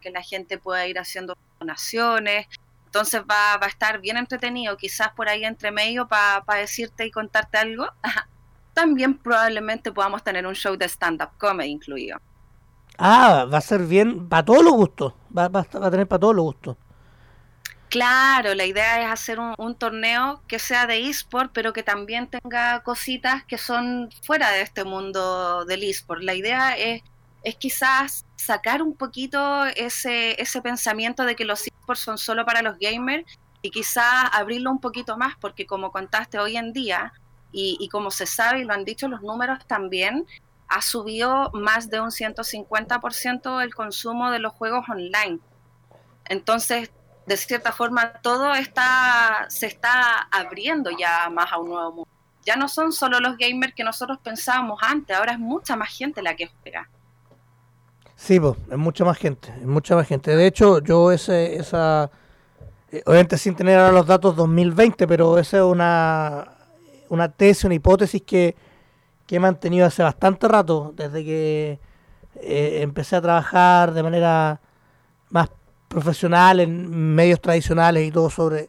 que 0.00 0.10
la 0.10 0.22
gente 0.22 0.58
pueda 0.58 0.86
ir 0.86 0.98
haciendo 0.98 1.36
donaciones. 1.60 2.46
Entonces 2.86 3.22
va, 3.22 3.54
a 3.54 3.66
estar 3.66 4.00
bien 4.00 4.16
entretenido, 4.16 4.76
quizás 4.76 5.10
por 5.10 5.28
ahí 5.28 5.44
entre 5.44 5.70
medio 5.70 6.08
para 6.08 6.42
decirte 6.58 7.06
y 7.06 7.10
contarte 7.10 7.58
algo. 7.58 7.86
También 8.74 9.18
probablemente 9.18 9.92
podamos 9.92 10.22
tener 10.22 10.46
un 10.46 10.54
show 10.54 10.76
de 10.76 10.86
stand-up 10.86 11.30
comedy 11.38 11.70
incluido. 11.70 12.18
Ah, 12.98 13.46
va 13.52 13.58
a 13.58 13.60
ser 13.60 13.82
bien, 13.82 14.28
para 14.28 14.44
todos 14.44 14.64
los 14.64 14.72
gustos, 14.72 15.12
va, 15.36 15.48
va, 15.48 15.66
va 15.74 15.86
a 15.86 15.90
tener 15.90 16.08
para 16.08 16.20
todos 16.20 16.34
los 16.34 16.44
gustos. 16.44 16.76
Claro, 17.96 18.54
la 18.54 18.66
idea 18.66 19.00
es 19.00 19.10
hacer 19.10 19.38
un, 19.40 19.74
torneo 19.74 20.42
que 20.46 20.58
sea 20.58 20.86
de 20.86 21.08
eSport, 21.08 21.50
pero 21.54 21.72
que 21.72 21.82
también 21.82 22.28
tenga 22.28 22.82
cositas 22.82 23.42
que 23.44 23.56
son 23.56 24.10
fuera 24.22 24.50
de 24.50 24.60
este 24.60 24.84
mundo 24.84 25.64
del 25.64 25.82
eSport. 25.82 26.20
La 26.20 26.34
idea 26.34 26.76
es, 26.76 27.00
es 27.42 27.56
quizás 27.56 28.26
sacar 28.36 28.82
un 28.82 28.94
poquito 28.94 29.64
ese, 29.64 30.38
ese 30.38 30.60
pensamiento 30.60 31.24
de 31.24 31.36
que 31.36 31.46
los 31.46 31.66
eSports 31.66 32.00
son 32.00 32.18
solo 32.18 32.44
para 32.44 32.60
los 32.60 32.76
gamers 32.78 33.24
y 33.62 33.70
quizás 33.70 34.28
abrirlo 34.30 34.70
un 34.72 34.80
poquito 34.82 35.16
más, 35.16 35.34
porque 35.40 35.66
como 35.66 35.90
contaste 35.90 36.38
hoy 36.38 36.58
en 36.58 36.74
día, 36.74 37.14
y, 37.50 37.78
y 37.80 37.88
como 37.88 38.10
se 38.10 38.26
sabe 38.26 38.60
y 38.60 38.64
lo 38.64 38.74
han 38.74 38.84
dicho 38.84 39.08
los 39.08 39.22
números 39.22 39.66
también, 39.66 40.26
ha 40.68 40.82
subido 40.82 41.50
más 41.54 41.88
de 41.88 42.00
un 42.00 42.10
150% 42.10 43.62
el 43.62 43.74
consumo 43.74 44.30
de 44.30 44.38
los 44.38 44.52
juegos 44.52 44.86
online. 44.90 45.40
Entonces, 46.26 46.90
de 47.26 47.36
cierta 47.36 47.72
forma 47.72 48.12
todo 48.22 48.54
está 48.54 49.46
se 49.48 49.66
está 49.66 50.28
abriendo 50.30 50.90
ya 50.90 51.28
más 51.30 51.52
a 51.52 51.58
un 51.58 51.68
nuevo 51.68 51.92
mundo. 51.92 52.10
Ya 52.44 52.56
no 52.56 52.68
son 52.68 52.92
solo 52.92 53.18
los 53.18 53.36
gamers 53.36 53.74
que 53.74 53.82
nosotros 53.82 54.18
pensábamos 54.22 54.80
antes, 54.82 55.16
ahora 55.16 55.32
es 55.32 55.38
mucha 55.38 55.74
más 55.74 55.88
gente 55.88 56.22
la 56.22 56.36
que 56.36 56.48
juega. 56.62 56.88
Sí, 58.14 58.40
pues, 58.40 58.56
es 58.70 58.78
mucha 58.78 59.04
más 59.04 59.18
gente, 59.18 59.52
es 59.60 59.66
mucha 59.66 59.96
más 59.96 60.06
gente. 60.06 60.34
De 60.34 60.46
hecho, 60.46 60.78
yo 60.78 61.10
ese, 61.10 61.56
esa, 61.56 62.10
eh, 62.90 63.02
obviamente 63.04 63.36
sin 63.36 63.56
tener 63.56 63.78
ahora 63.78 63.92
los 63.92 64.06
datos 64.06 64.36
2020, 64.36 65.06
pero 65.08 65.38
esa 65.38 65.58
es 65.58 65.62
una, 65.64 66.52
una 67.08 67.28
tesis, 67.28 67.64
una 67.64 67.74
hipótesis 67.74 68.22
que, 68.22 68.56
que 69.26 69.36
he 69.36 69.40
mantenido 69.40 69.86
hace 69.86 70.02
bastante 70.02 70.46
rato, 70.48 70.92
desde 70.96 71.24
que 71.24 71.80
eh, 72.36 72.78
empecé 72.82 73.16
a 73.16 73.20
trabajar 73.20 73.92
de 73.92 74.02
manera 74.02 74.60
más 75.30 75.50
profesional, 75.88 76.60
en 76.60 77.14
medios 77.14 77.40
tradicionales 77.40 78.06
y 78.06 78.10
todo 78.10 78.30
sobre, 78.30 78.68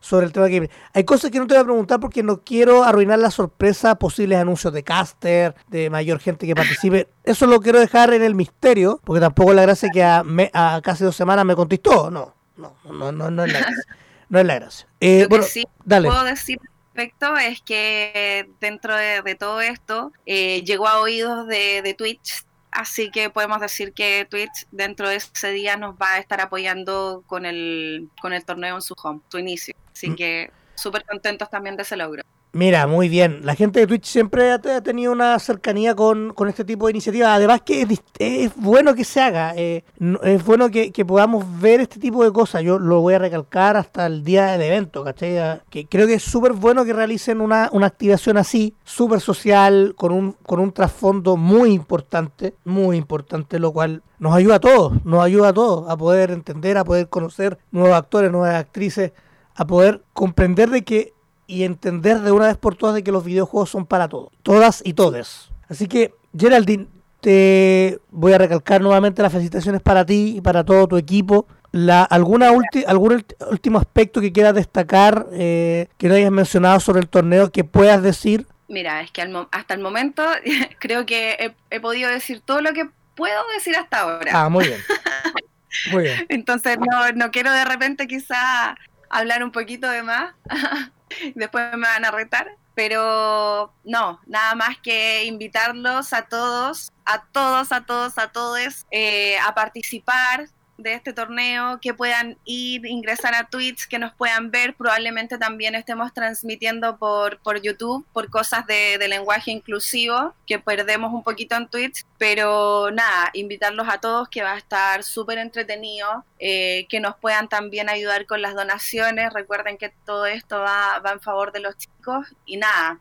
sobre 0.00 0.26
el 0.26 0.32
tema 0.32 0.48
que 0.48 0.70
Hay 0.92 1.04
cosas 1.04 1.30
que 1.30 1.38
no 1.38 1.46
te 1.46 1.54
voy 1.54 1.62
a 1.62 1.64
preguntar 1.64 2.00
porque 2.00 2.22
no 2.22 2.42
quiero 2.42 2.84
arruinar 2.84 3.18
la 3.18 3.30
sorpresa, 3.30 3.94
posibles 3.96 4.38
anuncios 4.38 4.72
de 4.72 4.82
caster, 4.82 5.54
de 5.68 5.90
mayor 5.90 6.20
gente 6.20 6.46
que 6.46 6.54
participe. 6.54 7.08
Eso 7.24 7.46
lo 7.46 7.60
quiero 7.60 7.80
dejar 7.80 8.12
en 8.14 8.22
el 8.22 8.34
misterio, 8.34 9.00
porque 9.04 9.20
tampoco 9.20 9.50
es 9.50 9.56
la 9.56 9.62
gracia 9.62 9.88
que 9.92 10.02
a, 10.02 10.24
a 10.52 10.80
casi 10.82 11.04
dos 11.04 11.16
semanas 11.16 11.44
me 11.44 11.56
contestó. 11.56 12.10
No, 12.10 12.34
no, 12.56 12.74
no, 12.84 13.12
no, 13.12 13.30
no 13.30 13.44
es 13.44 13.52
la 13.52 13.60
gracia. 13.60 13.84
No 14.28 14.38
es 14.38 14.46
la 14.46 14.54
gracia. 14.54 14.88
Eh, 15.00 15.26
bueno, 15.28 15.44
sí 15.44 15.64
dale. 15.84 16.08
puedo 16.08 16.24
decir 16.24 16.58
respecto 16.96 17.36
es 17.36 17.60
que 17.60 18.48
dentro 18.60 18.96
de, 18.96 19.34
todo 19.34 19.60
esto 19.60 20.12
eh, 20.24 20.62
llegó 20.64 20.88
a 20.88 21.00
oídos 21.00 21.46
de, 21.46 21.82
de 21.82 21.94
Twitch 21.94 22.44
Así 22.76 23.10
que 23.10 23.30
podemos 23.30 23.58
decir 23.58 23.94
que 23.94 24.26
Twitch 24.28 24.66
dentro 24.70 25.08
de 25.08 25.16
ese 25.16 25.50
día 25.50 25.78
nos 25.78 25.94
va 25.94 26.12
a 26.12 26.18
estar 26.18 26.42
apoyando 26.42 27.24
con 27.26 27.46
el, 27.46 28.10
con 28.20 28.34
el 28.34 28.44
torneo 28.44 28.74
en 28.74 28.82
su 28.82 28.94
home, 29.02 29.22
su 29.30 29.38
inicio. 29.38 29.74
Así 29.92 30.10
mm. 30.10 30.14
que 30.16 30.50
súper 30.74 31.06
contentos 31.06 31.48
también 31.48 31.76
de 31.76 31.84
ese 31.84 31.96
logro. 31.96 32.22
Mira, 32.52 32.86
muy 32.86 33.10
bien. 33.10 33.40
La 33.44 33.54
gente 33.54 33.80
de 33.80 33.86
Twitch 33.86 34.06
siempre 34.06 34.50
ha, 34.50 34.58
tenido 34.58 35.12
una 35.12 35.38
cercanía 35.38 35.94
con, 35.94 36.32
este 36.48 36.64
tipo 36.64 36.86
de 36.86 36.92
iniciativas. 36.92 37.28
Además 37.28 37.60
que 37.60 37.86
es, 38.18 38.56
bueno 38.56 38.94
que 38.94 39.04
se 39.04 39.20
haga. 39.20 39.52
Eh, 39.56 39.84
es 40.22 40.42
bueno 40.42 40.70
que, 40.70 40.90
podamos 41.04 41.44
ver 41.60 41.80
este 41.80 42.00
tipo 42.00 42.24
de 42.24 42.32
cosas. 42.32 42.62
Yo 42.62 42.78
lo 42.78 43.02
voy 43.02 43.12
a 43.12 43.18
recalcar 43.18 43.76
hasta 43.76 44.06
el 44.06 44.24
día 44.24 44.46
del 44.52 44.62
evento, 44.62 45.04
¿cachai? 45.04 45.36
Ah, 45.36 45.62
que 45.68 45.86
creo 45.86 46.06
que 46.06 46.14
es 46.14 46.22
súper 46.22 46.54
bueno 46.54 46.86
que 46.86 46.94
realicen 46.94 47.42
una, 47.42 47.64
activación 47.64 48.38
así, 48.38 48.74
súper 48.84 49.20
social, 49.20 49.94
con 49.94 50.12
un, 50.12 50.32
con 50.42 50.58
un 50.58 50.72
trasfondo 50.72 51.36
muy 51.36 51.72
importante, 51.72 52.54
muy 52.64 52.96
importante, 52.96 53.58
lo 53.58 53.70
cual 53.72 54.02
nos 54.18 54.34
ayuda 54.34 54.54
a 54.54 54.60
todos, 54.60 55.04
nos 55.04 55.22
ayuda 55.22 55.48
a 55.48 55.52
todos 55.52 55.90
a 55.90 55.96
poder 55.98 56.30
entender, 56.30 56.78
a 56.78 56.84
poder 56.84 57.08
conocer 57.08 57.58
nuevos 57.70 57.98
actores, 57.98 58.32
nuevas 58.32 58.54
actrices, 58.54 59.12
a 59.54 59.66
poder 59.66 60.02
comprender 60.14 60.70
de 60.70 60.84
que 60.84 61.15
y 61.46 61.64
entender 61.64 62.20
de 62.20 62.32
una 62.32 62.46
vez 62.46 62.56
por 62.56 62.76
todas 62.76 62.94
de 62.94 63.04
que 63.04 63.12
los 63.12 63.24
videojuegos 63.24 63.70
son 63.70 63.86
para 63.86 64.08
todos, 64.08 64.32
todas 64.42 64.82
y 64.84 64.94
todes. 64.94 65.50
Así 65.68 65.86
que, 65.86 66.14
Geraldine, 66.36 66.88
te 67.20 67.98
voy 68.10 68.32
a 68.32 68.38
recalcar 68.38 68.80
nuevamente 68.80 69.22
las 69.22 69.32
felicitaciones 69.32 69.80
para 69.82 70.04
ti 70.04 70.34
y 70.36 70.40
para 70.40 70.64
todo 70.64 70.86
tu 70.86 70.96
equipo. 70.96 71.46
La, 71.72 72.04
alguna 72.04 72.50
¿Algún 72.86 73.24
último 73.50 73.78
aspecto 73.78 74.20
que 74.20 74.32
quieras 74.32 74.54
destacar 74.54 75.26
eh, 75.32 75.88
que 75.98 76.08
no 76.08 76.14
hayas 76.14 76.30
mencionado 76.30 76.80
sobre 76.80 77.00
el 77.00 77.08
torneo 77.08 77.50
que 77.50 77.64
puedas 77.64 78.02
decir? 78.02 78.46
Mira, 78.68 79.00
es 79.00 79.10
que 79.10 79.22
hasta 79.50 79.74
el 79.74 79.80
momento 79.80 80.24
creo 80.78 81.06
que 81.06 81.54
he, 81.70 81.80
podido 81.80 82.10
decir 82.10 82.40
todo 82.40 82.60
lo 82.60 82.72
que 82.72 82.88
puedo 83.14 83.42
decir 83.54 83.76
hasta 83.76 84.00
ahora. 84.00 84.30
Ah, 84.32 84.48
muy 84.48 84.66
bien. 84.66 84.80
Muy 85.92 86.04
bien. 86.04 86.26
Entonces 86.30 86.78
no, 86.78 87.12
no 87.12 87.30
quiero 87.30 87.52
de 87.52 87.66
repente 87.66 88.06
quizá 88.06 88.76
hablar 89.10 89.44
un 89.44 89.52
poquito 89.52 89.90
de 89.90 90.02
más. 90.02 90.34
después 91.34 91.72
me 91.72 91.86
van 91.86 92.04
a 92.04 92.10
retar, 92.10 92.56
pero 92.74 93.72
no, 93.84 94.20
nada 94.26 94.54
más 94.54 94.78
que 94.82 95.24
invitarlos 95.24 96.12
a 96.12 96.26
todos, 96.26 96.92
a 97.04 97.24
todos, 97.32 97.72
a 97.72 97.86
todos, 97.86 98.18
a 98.18 98.32
todos 98.32 98.86
eh, 98.90 99.38
a 99.38 99.54
participar. 99.54 100.48
De 100.78 100.94
este 100.94 101.12
torneo, 101.12 101.78
que 101.80 101.94
puedan 101.94 102.38
ir, 102.44 102.86
ingresar 102.86 103.34
a 103.34 103.48
Twitch, 103.48 103.86
que 103.88 103.98
nos 103.98 104.14
puedan 104.14 104.50
ver. 104.50 104.74
Probablemente 104.74 105.38
también 105.38 105.74
estemos 105.74 106.12
transmitiendo 106.12 106.96
por, 106.98 107.38
por 107.40 107.60
YouTube, 107.60 108.06
por 108.12 108.30
cosas 108.30 108.66
de, 108.66 108.96
lenguaje 109.06 109.52
inclusivo, 109.52 110.34
que 110.46 110.58
perdemos 110.58 111.12
un 111.12 111.22
poquito 111.22 111.56
en 111.56 111.68
Twitch. 111.68 112.04
Pero 112.18 112.90
nada, 112.90 113.30
invitarlos 113.34 113.88
a 113.88 113.98
todos, 114.00 114.28
que 114.28 114.42
va 114.42 114.52
a 114.52 114.58
estar 114.58 115.02
súper 115.04 115.38
entretenido, 115.38 116.24
eh, 116.38 116.86
que 116.88 117.00
nos 117.00 117.16
puedan 117.16 117.48
también 117.48 117.88
ayudar 117.88 118.26
con 118.26 118.42
las 118.42 118.54
donaciones. 118.54 119.32
Recuerden 119.32 119.78
que 119.78 119.92
todo 120.04 120.26
esto 120.26 120.58
va, 120.58 120.98
va 120.98 121.12
en 121.12 121.20
favor 121.20 121.52
de 121.52 121.60
los 121.60 121.76
chicos. 121.76 122.34
Y 122.44 122.56
nada, 122.56 123.00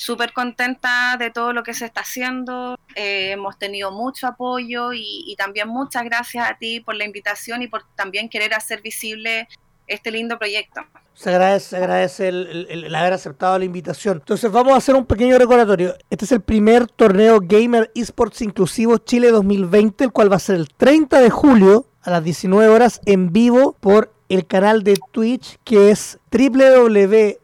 súper 0.00 0.32
contenta 0.32 1.16
de 1.18 1.30
todo 1.30 1.52
lo 1.52 1.62
que 1.62 1.74
se 1.74 1.84
está 1.84 2.00
haciendo. 2.00 2.78
Eh, 2.94 3.32
hemos 3.32 3.58
tenido 3.58 3.92
mucho 3.92 4.26
apoyo 4.26 4.94
y, 4.94 5.34
también 5.36 5.68
muchas 5.68 6.04
gracias 6.04 6.48
a 6.48 6.56
ti 6.56 6.80
por 6.80 6.94
la 6.94 7.04
invitación 7.04 7.60
y 7.62 7.68
por 7.68 7.84
también 7.96 8.30
querer 8.30 8.54
hacer 8.54 8.80
visible 8.80 9.46
este 9.86 10.10
lindo 10.10 10.38
proyecto. 10.38 10.80
Se 11.12 11.28
agradece, 11.28 11.76
agradece 11.76 12.28
el, 12.28 12.94
haber 12.94 13.12
aceptado 13.12 13.58
la 13.58 13.64
invitación. 13.66 14.18
Entonces 14.18 14.50
vamos 14.50 14.72
a 14.72 14.76
hacer 14.76 14.94
un 14.94 15.04
pequeño 15.04 15.38
recordatorio. 15.38 15.94
Este 16.08 16.24
es 16.24 16.32
el 16.32 16.40
primer 16.40 16.86
torneo 16.86 17.40
Gamer 17.42 17.90
Esports 17.94 18.40
Inclusivo 18.40 18.96
Chile 18.98 19.30
2020, 19.30 20.04
el 20.04 20.12
cual 20.12 20.32
va 20.32 20.36
a 20.36 20.40
ser 20.40 20.56
el 20.56 20.68
30 20.68 21.20
de 21.20 21.28
julio 21.28 21.86
a 22.02 22.10
las 22.10 22.24
19 22.24 22.68
horas 22.68 23.02
en 23.04 23.32
vivo 23.32 23.76
por 23.80 24.14
el 24.30 24.46
canal 24.46 24.82
de 24.82 24.98
Twitch 25.12 25.58
que 25.64 25.90
es 25.90 26.18
www 26.30 27.39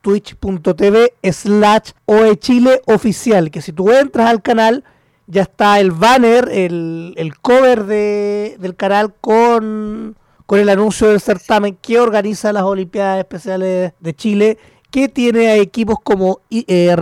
twitch.tv 0.00 1.12
slash 1.32 1.90
Chile 2.38 2.82
oficial, 2.86 3.50
que 3.50 3.62
si 3.62 3.72
tú 3.72 3.90
entras 3.92 4.28
al 4.28 4.42
canal 4.42 4.84
ya 5.26 5.42
está 5.42 5.78
el 5.78 5.92
banner, 5.92 6.48
el, 6.50 7.14
el 7.16 7.38
cover 7.38 7.84
de, 7.84 8.56
del 8.58 8.74
canal 8.74 9.14
con, 9.20 10.16
con 10.46 10.58
el 10.58 10.68
anuncio 10.68 11.08
del 11.08 11.20
certamen 11.20 11.78
que 11.80 12.00
organiza 12.00 12.52
las 12.52 12.64
Olimpiadas 12.64 13.20
Especiales 13.20 13.92
de 14.00 14.14
Chile, 14.14 14.58
que 14.90 15.08
tiene 15.08 15.46
a 15.48 15.56
equipos 15.56 15.98
como 16.02 16.40
eh, 16.50 16.96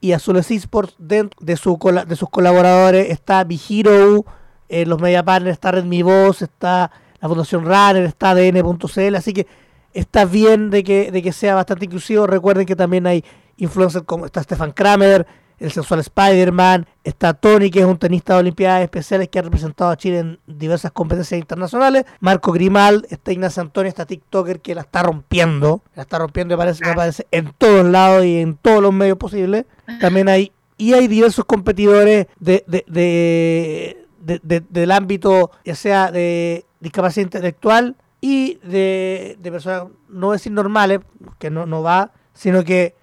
y 0.00 0.12
Azules 0.12 0.50
Esports 0.52 0.94
dentro 0.98 1.36
de, 1.44 1.56
su, 1.56 1.76
de 2.06 2.14
sus 2.14 2.30
colaboradores. 2.30 3.10
Está 3.10 3.42
Vigiro, 3.42 4.24
eh, 4.68 4.86
los 4.86 5.00
media 5.00 5.24
partners, 5.24 5.54
está 5.54 5.72
Redmi 5.72 6.02
Voz, 6.02 6.42
está 6.42 6.92
la 7.20 7.28
Fundación 7.28 7.64
Runner, 7.64 8.04
está 8.04 8.34
DN.cl, 8.34 9.14
así 9.16 9.32
que 9.32 9.48
está 9.96 10.24
bien 10.24 10.70
de 10.70 10.84
que, 10.84 11.10
de 11.10 11.22
que 11.22 11.32
sea 11.32 11.54
bastante 11.54 11.86
inclusivo. 11.86 12.26
Recuerden 12.26 12.66
que 12.66 12.76
también 12.76 13.06
hay 13.06 13.24
influencers 13.56 14.04
como 14.04 14.26
está 14.26 14.42
Stefan 14.42 14.72
Kramer, 14.72 15.26
el 15.58 15.72
sensual 15.72 16.00
Spider-Man, 16.00 16.86
está 17.02 17.32
Tony, 17.32 17.70
que 17.70 17.80
es 17.80 17.86
un 17.86 17.96
tenista 17.96 18.34
de 18.34 18.40
Olimpiadas 18.40 18.82
Especiales 18.82 19.28
que 19.30 19.38
ha 19.38 19.42
representado 19.42 19.90
a 19.90 19.96
Chile 19.96 20.18
en 20.18 20.38
diversas 20.46 20.92
competencias 20.92 21.40
internacionales, 21.40 22.04
Marco 22.20 22.52
Grimal, 22.52 23.06
está 23.08 23.32
Ignacio 23.32 23.62
Antonio, 23.62 23.88
está 23.88 24.04
TikToker 24.04 24.60
que 24.60 24.74
la 24.74 24.82
está 24.82 25.02
rompiendo, 25.02 25.82
la 25.94 26.02
está 26.02 26.18
rompiendo 26.18 26.58
me 26.58 26.94
parece, 26.94 27.26
en 27.30 27.54
todos 27.56 27.86
lados 27.86 28.26
y 28.26 28.38
en 28.40 28.56
todos 28.56 28.82
los 28.82 28.92
medios 28.92 29.16
posibles. 29.16 29.64
También 29.98 30.28
hay, 30.28 30.52
y 30.76 30.92
hay 30.92 31.08
diversos 31.08 31.46
competidores 31.46 32.26
de, 32.38 32.62
de, 32.66 34.04
de, 34.20 34.60
del 34.68 34.90
ámbito, 34.92 35.52
ya 35.64 35.74
sea 35.74 36.12
de 36.12 36.66
discapacidad 36.80 37.24
intelectual, 37.24 37.96
y 38.20 38.58
de, 38.62 39.38
personas, 39.42 39.84
no 40.08 40.32
decir 40.32 40.52
normales, 40.52 41.00
que 41.38 41.50
no, 41.50 41.66
no 41.66 41.82
va, 41.82 42.12
sino 42.32 42.64
que 42.64 42.94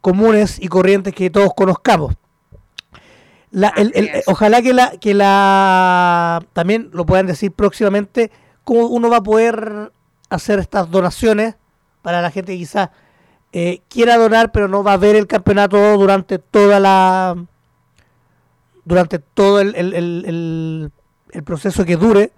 comunes 0.00 0.58
y 0.60 0.68
corrientes 0.68 1.14
que 1.14 1.30
todos 1.30 1.52
conozcamos. 1.54 2.14
La, 3.50 3.72
ojalá 4.26 4.62
que 4.62 4.74
la, 4.74 4.90
que 4.98 5.14
la 5.14 6.44
también 6.52 6.90
lo 6.92 7.06
puedan 7.06 7.26
decir 7.26 7.52
próximamente, 7.52 8.32
cómo 8.64 8.86
uno 8.86 9.08
va 9.08 9.18
a 9.18 9.22
poder 9.22 9.92
hacer 10.28 10.58
estas 10.58 10.90
donaciones 10.90 11.54
para 12.02 12.20
la 12.20 12.30
gente 12.30 12.52
que 12.52 12.58
quizás 12.58 12.90
eh, 13.52 13.80
quiera 13.88 14.16
donar, 14.16 14.50
pero 14.50 14.66
no 14.66 14.82
va 14.82 14.94
a 14.94 14.98
ver 14.98 15.14
el 15.14 15.28
campeonato 15.28 15.96
durante 15.96 16.38
toda 16.38 16.80
la 16.80 17.36
durante 18.84 19.18
todo 19.20 19.60
el, 19.60 19.74
el, 19.76 20.90
el 21.30 21.42
proceso 21.42 21.84
que 21.84 21.96
dure 21.96 22.32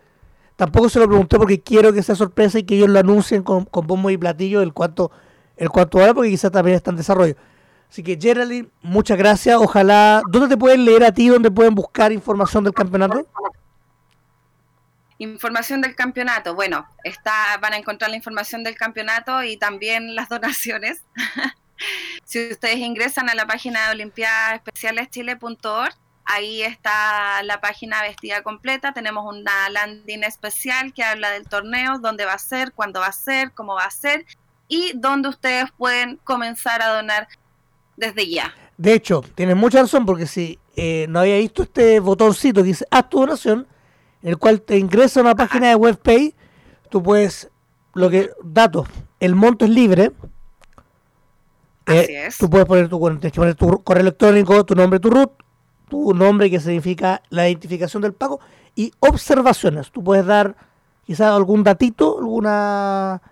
Tampoco 0.57 0.88
se 0.88 0.99
lo 0.99 1.07
pregunté 1.07 1.37
porque 1.37 1.61
quiero 1.61 1.92
que 1.92 2.03
sea 2.03 2.14
sorpresa 2.14 2.59
y 2.59 2.64
que 2.64 2.77
ellos 2.77 2.88
lo 2.88 2.99
anuncien 2.99 3.42
con, 3.42 3.66
con 3.66 3.87
bombo 3.87 4.11
y 4.11 4.16
platillo 4.16 4.62
el 4.62 4.73
cuanto, 4.73 5.11
el 5.57 5.69
cuanto 5.69 6.01
ahora, 6.01 6.14
porque 6.14 6.31
quizás 6.31 6.51
también 6.51 6.77
está 6.77 6.90
en 6.90 6.97
desarrollo. 6.97 7.37
Así 7.90 8.03
que 8.03 8.19
Geraldine, 8.21 8.69
muchas 8.83 9.16
gracias. 9.16 9.59
Ojalá. 9.61 10.23
¿Dónde 10.29 10.49
te 10.49 10.57
pueden 10.57 10.85
leer 10.85 11.05
a 11.05 11.12
ti? 11.12 11.29
¿Dónde 11.29 11.51
pueden 11.51 11.75
buscar 11.75 12.12
información 12.12 12.64
del 12.64 12.73
campeonato? 12.73 13.27
Información 15.19 15.81
del 15.81 15.95
campeonato. 15.95 16.55
Bueno, 16.55 16.87
está, 17.05 17.57
van 17.61 17.73
a 17.73 17.79
encontrar 17.79 18.11
la 18.11 18.16
información 18.16 18.64
del 18.64 18.77
campeonato 18.77 19.42
y 19.45 19.57
también 19.57 20.14
las 20.14 20.29
donaciones. 20.29 21.03
si 22.25 22.51
ustedes 22.51 22.79
ingresan 22.79 23.31
a 23.31 23.35
la 23.35 23.47
página 23.47 23.87
de 23.87 23.92
olimpiadaespecialeschile.org, 23.92 25.95
Ahí 26.27 26.62
está 26.62 27.43
la 27.45 27.61
página 27.61 28.03
vestida 28.03 28.43
completa. 28.43 28.93
Tenemos 28.93 29.25
una 29.33 29.69
landing 29.71 30.25
especial 30.25 30.93
que 30.93 31.05
habla 31.05 31.31
del 31.31 31.49
torneo, 31.49 31.99
dónde 31.99 32.25
va 32.25 32.33
a 32.33 32.39
ser, 32.39 32.73
cuándo 32.73 33.01
va 33.01 33.07
a 33.07 33.12
ser, 33.12 33.53
cómo 33.53 33.75
va 33.75 33.85
a 33.85 33.91
ser 33.91 34.27
y 34.69 34.93
dónde 34.97 35.29
ustedes 35.29 35.71
pueden 35.77 36.19
comenzar 36.25 36.83
a 36.83 36.89
donar 36.89 37.29
desde 37.97 38.29
ya. 38.29 38.53
De 38.77 38.93
hecho, 38.93 39.23
tienes 39.35 39.57
mucha 39.57 39.81
razón 39.81 40.05
porque 40.05 40.27
si 40.27 40.59
eh, 40.75 41.07
no 41.09 41.21
había 41.21 41.39
visto 41.39 41.62
este 41.62 42.01
botoncito 42.01 42.62
que 42.62 42.69
dice 42.69 42.87
haz 42.91 43.09
tu 43.09 43.21
donación, 43.21 43.67
en 44.23 44.29
el 44.31 44.39
cual 44.39 44.61
te 44.61 44.77
ingresa 44.79 45.21
a 45.21 45.23
una 45.23 45.35
página 45.35 45.69
de 45.69 45.77
WebPay, 45.77 46.35
tú 46.91 47.03
puedes, 47.03 47.51
lo 47.95 48.11
que, 48.11 48.31
datos, 48.43 48.89
el 49.21 49.35
monto 49.35 49.65
es 49.65 49.71
libre. 49.71 50.12
Así 51.87 51.99
eh, 51.99 52.27
es. 52.27 52.39
Tú 52.39 52.51
puedes 52.51 52.67
poner 52.67 52.89
tu, 52.89 52.99
tienes 52.99 53.33
que 53.33 53.39
poner 53.39 53.55
tu 53.55 53.83
correo 53.85 54.03
electrónico, 54.03 54.65
tu 54.67 54.75
nombre, 54.75 54.99
tu 54.99 55.09
root, 55.09 55.31
tu 55.88 56.14
nombre 56.14 56.51
que 56.51 56.61
significa 56.61 57.22
la 57.31 57.49
identificación 57.49 58.03
del 58.03 58.12
pago 58.12 58.40
y 58.75 58.92
observaciones. 59.01 59.90
Tú 59.90 60.03
puedes 60.03 60.27
dar 60.27 60.57
quizás 61.05 61.33
algún 61.33 61.62
datito, 61.62 62.18
alguna 62.18 63.22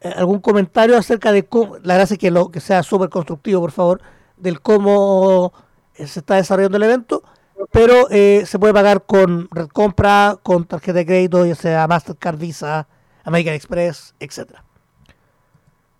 eh, 0.00 0.12
algún 0.16 0.40
comentario 0.40 0.96
acerca 0.96 1.32
de 1.32 1.44
cómo, 1.44 1.76
la 1.82 1.94
gracia 1.94 2.14
es 2.14 2.20
que 2.20 2.30
lo 2.30 2.50
que 2.50 2.60
sea 2.60 2.82
súper 2.82 3.08
constructivo, 3.08 3.60
por 3.60 3.72
favor, 3.72 4.00
del 4.36 4.60
cómo 4.60 5.52
eh, 5.96 6.06
se 6.06 6.20
está 6.20 6.36
desarrollando 6.36 6.76
el 6.76 6.84
evento, 6.84 7.24
pero 7.72 8.08
eh, 8.10 8.44
se 8.46 8.58
puede 8.60 8.72
pagar 8.72 9.04
con 9.04 9.48
red 9.50 9.66
compra, 9.68 10.38
con 10.42 10.64
tarjeta 10.64 10.98
de 10.98 11.06
crédito, 11.06 11.44
ya 11.44 11.56
sea 11.56 11.88
Mastercard, 11.88 12.38
Visa, 12.38 12.86
American 13.24 13.54
Express, 13.54 14.14
etcétera. 14.20 14.64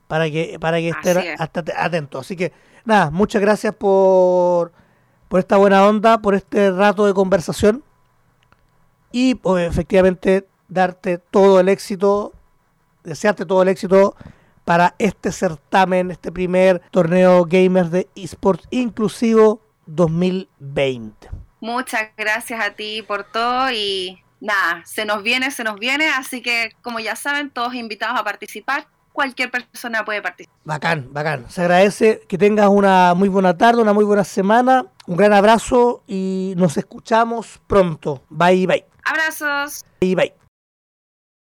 Para 0.07 0.31
que, 0.31 0.59
para 0.61 0.79
que 0.79 0.91
estén 0.91 1.19
atentos. 1.77 2.21
Así 2.21 2.37
que, 2.37 2.53
nada, 2.85 3.11
muchas 3.11 3.43
gracias 3.43 3.75
por 3.75 4.73
por 5.29 5.41
esta 5.41 5.57
buena 5.57 5.87
onda, 5.87 6.19
por 6.19 6.35
este 6.35 6.71
rato 6.71 7.07
de 7.07 7.15
conversación 7.15 7.85
y 9.13 9.35
pues, 9.37 9.69
efectivamente 9.69 10.47
darte 10.69 11.19
todo 11.19 11.61
el 11.61 11.69
éxito, 11.69 12.33
desearte 13.05 13.47
todo 13.47 13.63
el 13.63 13.69
éxito 13.69 14.17
para 14.65 14.95
este 14.99 15.33
certamen, 15.33 16.11
este 16.11 16.31
primer 16.31 16.83
torneo 16.91 17.45
gamers 17.45 17.91
de 17.91 18.09
esports 18.15 18.67
inclusivo 18.71 19.63
2020. 19.87 21.29
Muchas 21.61 22.09
gracias 22.17 22.61
a 22.61 22.75
ti 22.75 23.03
por 23.03 23.25
todo 23.25 23.73
y 23.73 24.23
nada, 24.41 24.83
se 24.85 25.05
nos 25.05 25.23
viene, 25.23 25.51
se 25.51 25.65
nos 25.65 25.79
viene, 25.81 26.09
así 26.09 26.43
que 26.43 26.73
como 26.83 27.01
ya 27.01 27.17
saben, 27.17 27.51
todos 27.51 27.75
invitados 27.75 28.21
a 28.21 28.25
participar 28.25 28.87
cualquier 29.19 29.51
persona 29.51 30.05
puede 30.05 30.23
participar. 30.23 30.57
Bacán, 30.63 31.13
bacán. 31.13 31.51
Se 31.51 31.63
agradece 31.63 32.21
que 32.29 32.39
tengas 32.39 32.69
una 32.69 33.15
muy 33.15 33.29
buena 33.29 33.59
tarde, 33.59 33.83
una 33.83 33.93
muy 33.93 34.05
buena 34.05 34.23
semana. 34.23 34.87
Un 35.09 35.17
gran 35.17 35.33
abrazo 35.33 36.05
y 36.07 36.55
nos 36.57 36.77
escuchamos 36.77 37.61
pronto. 37.67 38.23
Bye, 38.29 38.69
bye. 38.69 38.85
Abrazos. 39.05 39.85
Bye, 40.01 40.15
bye. 40.15 40.48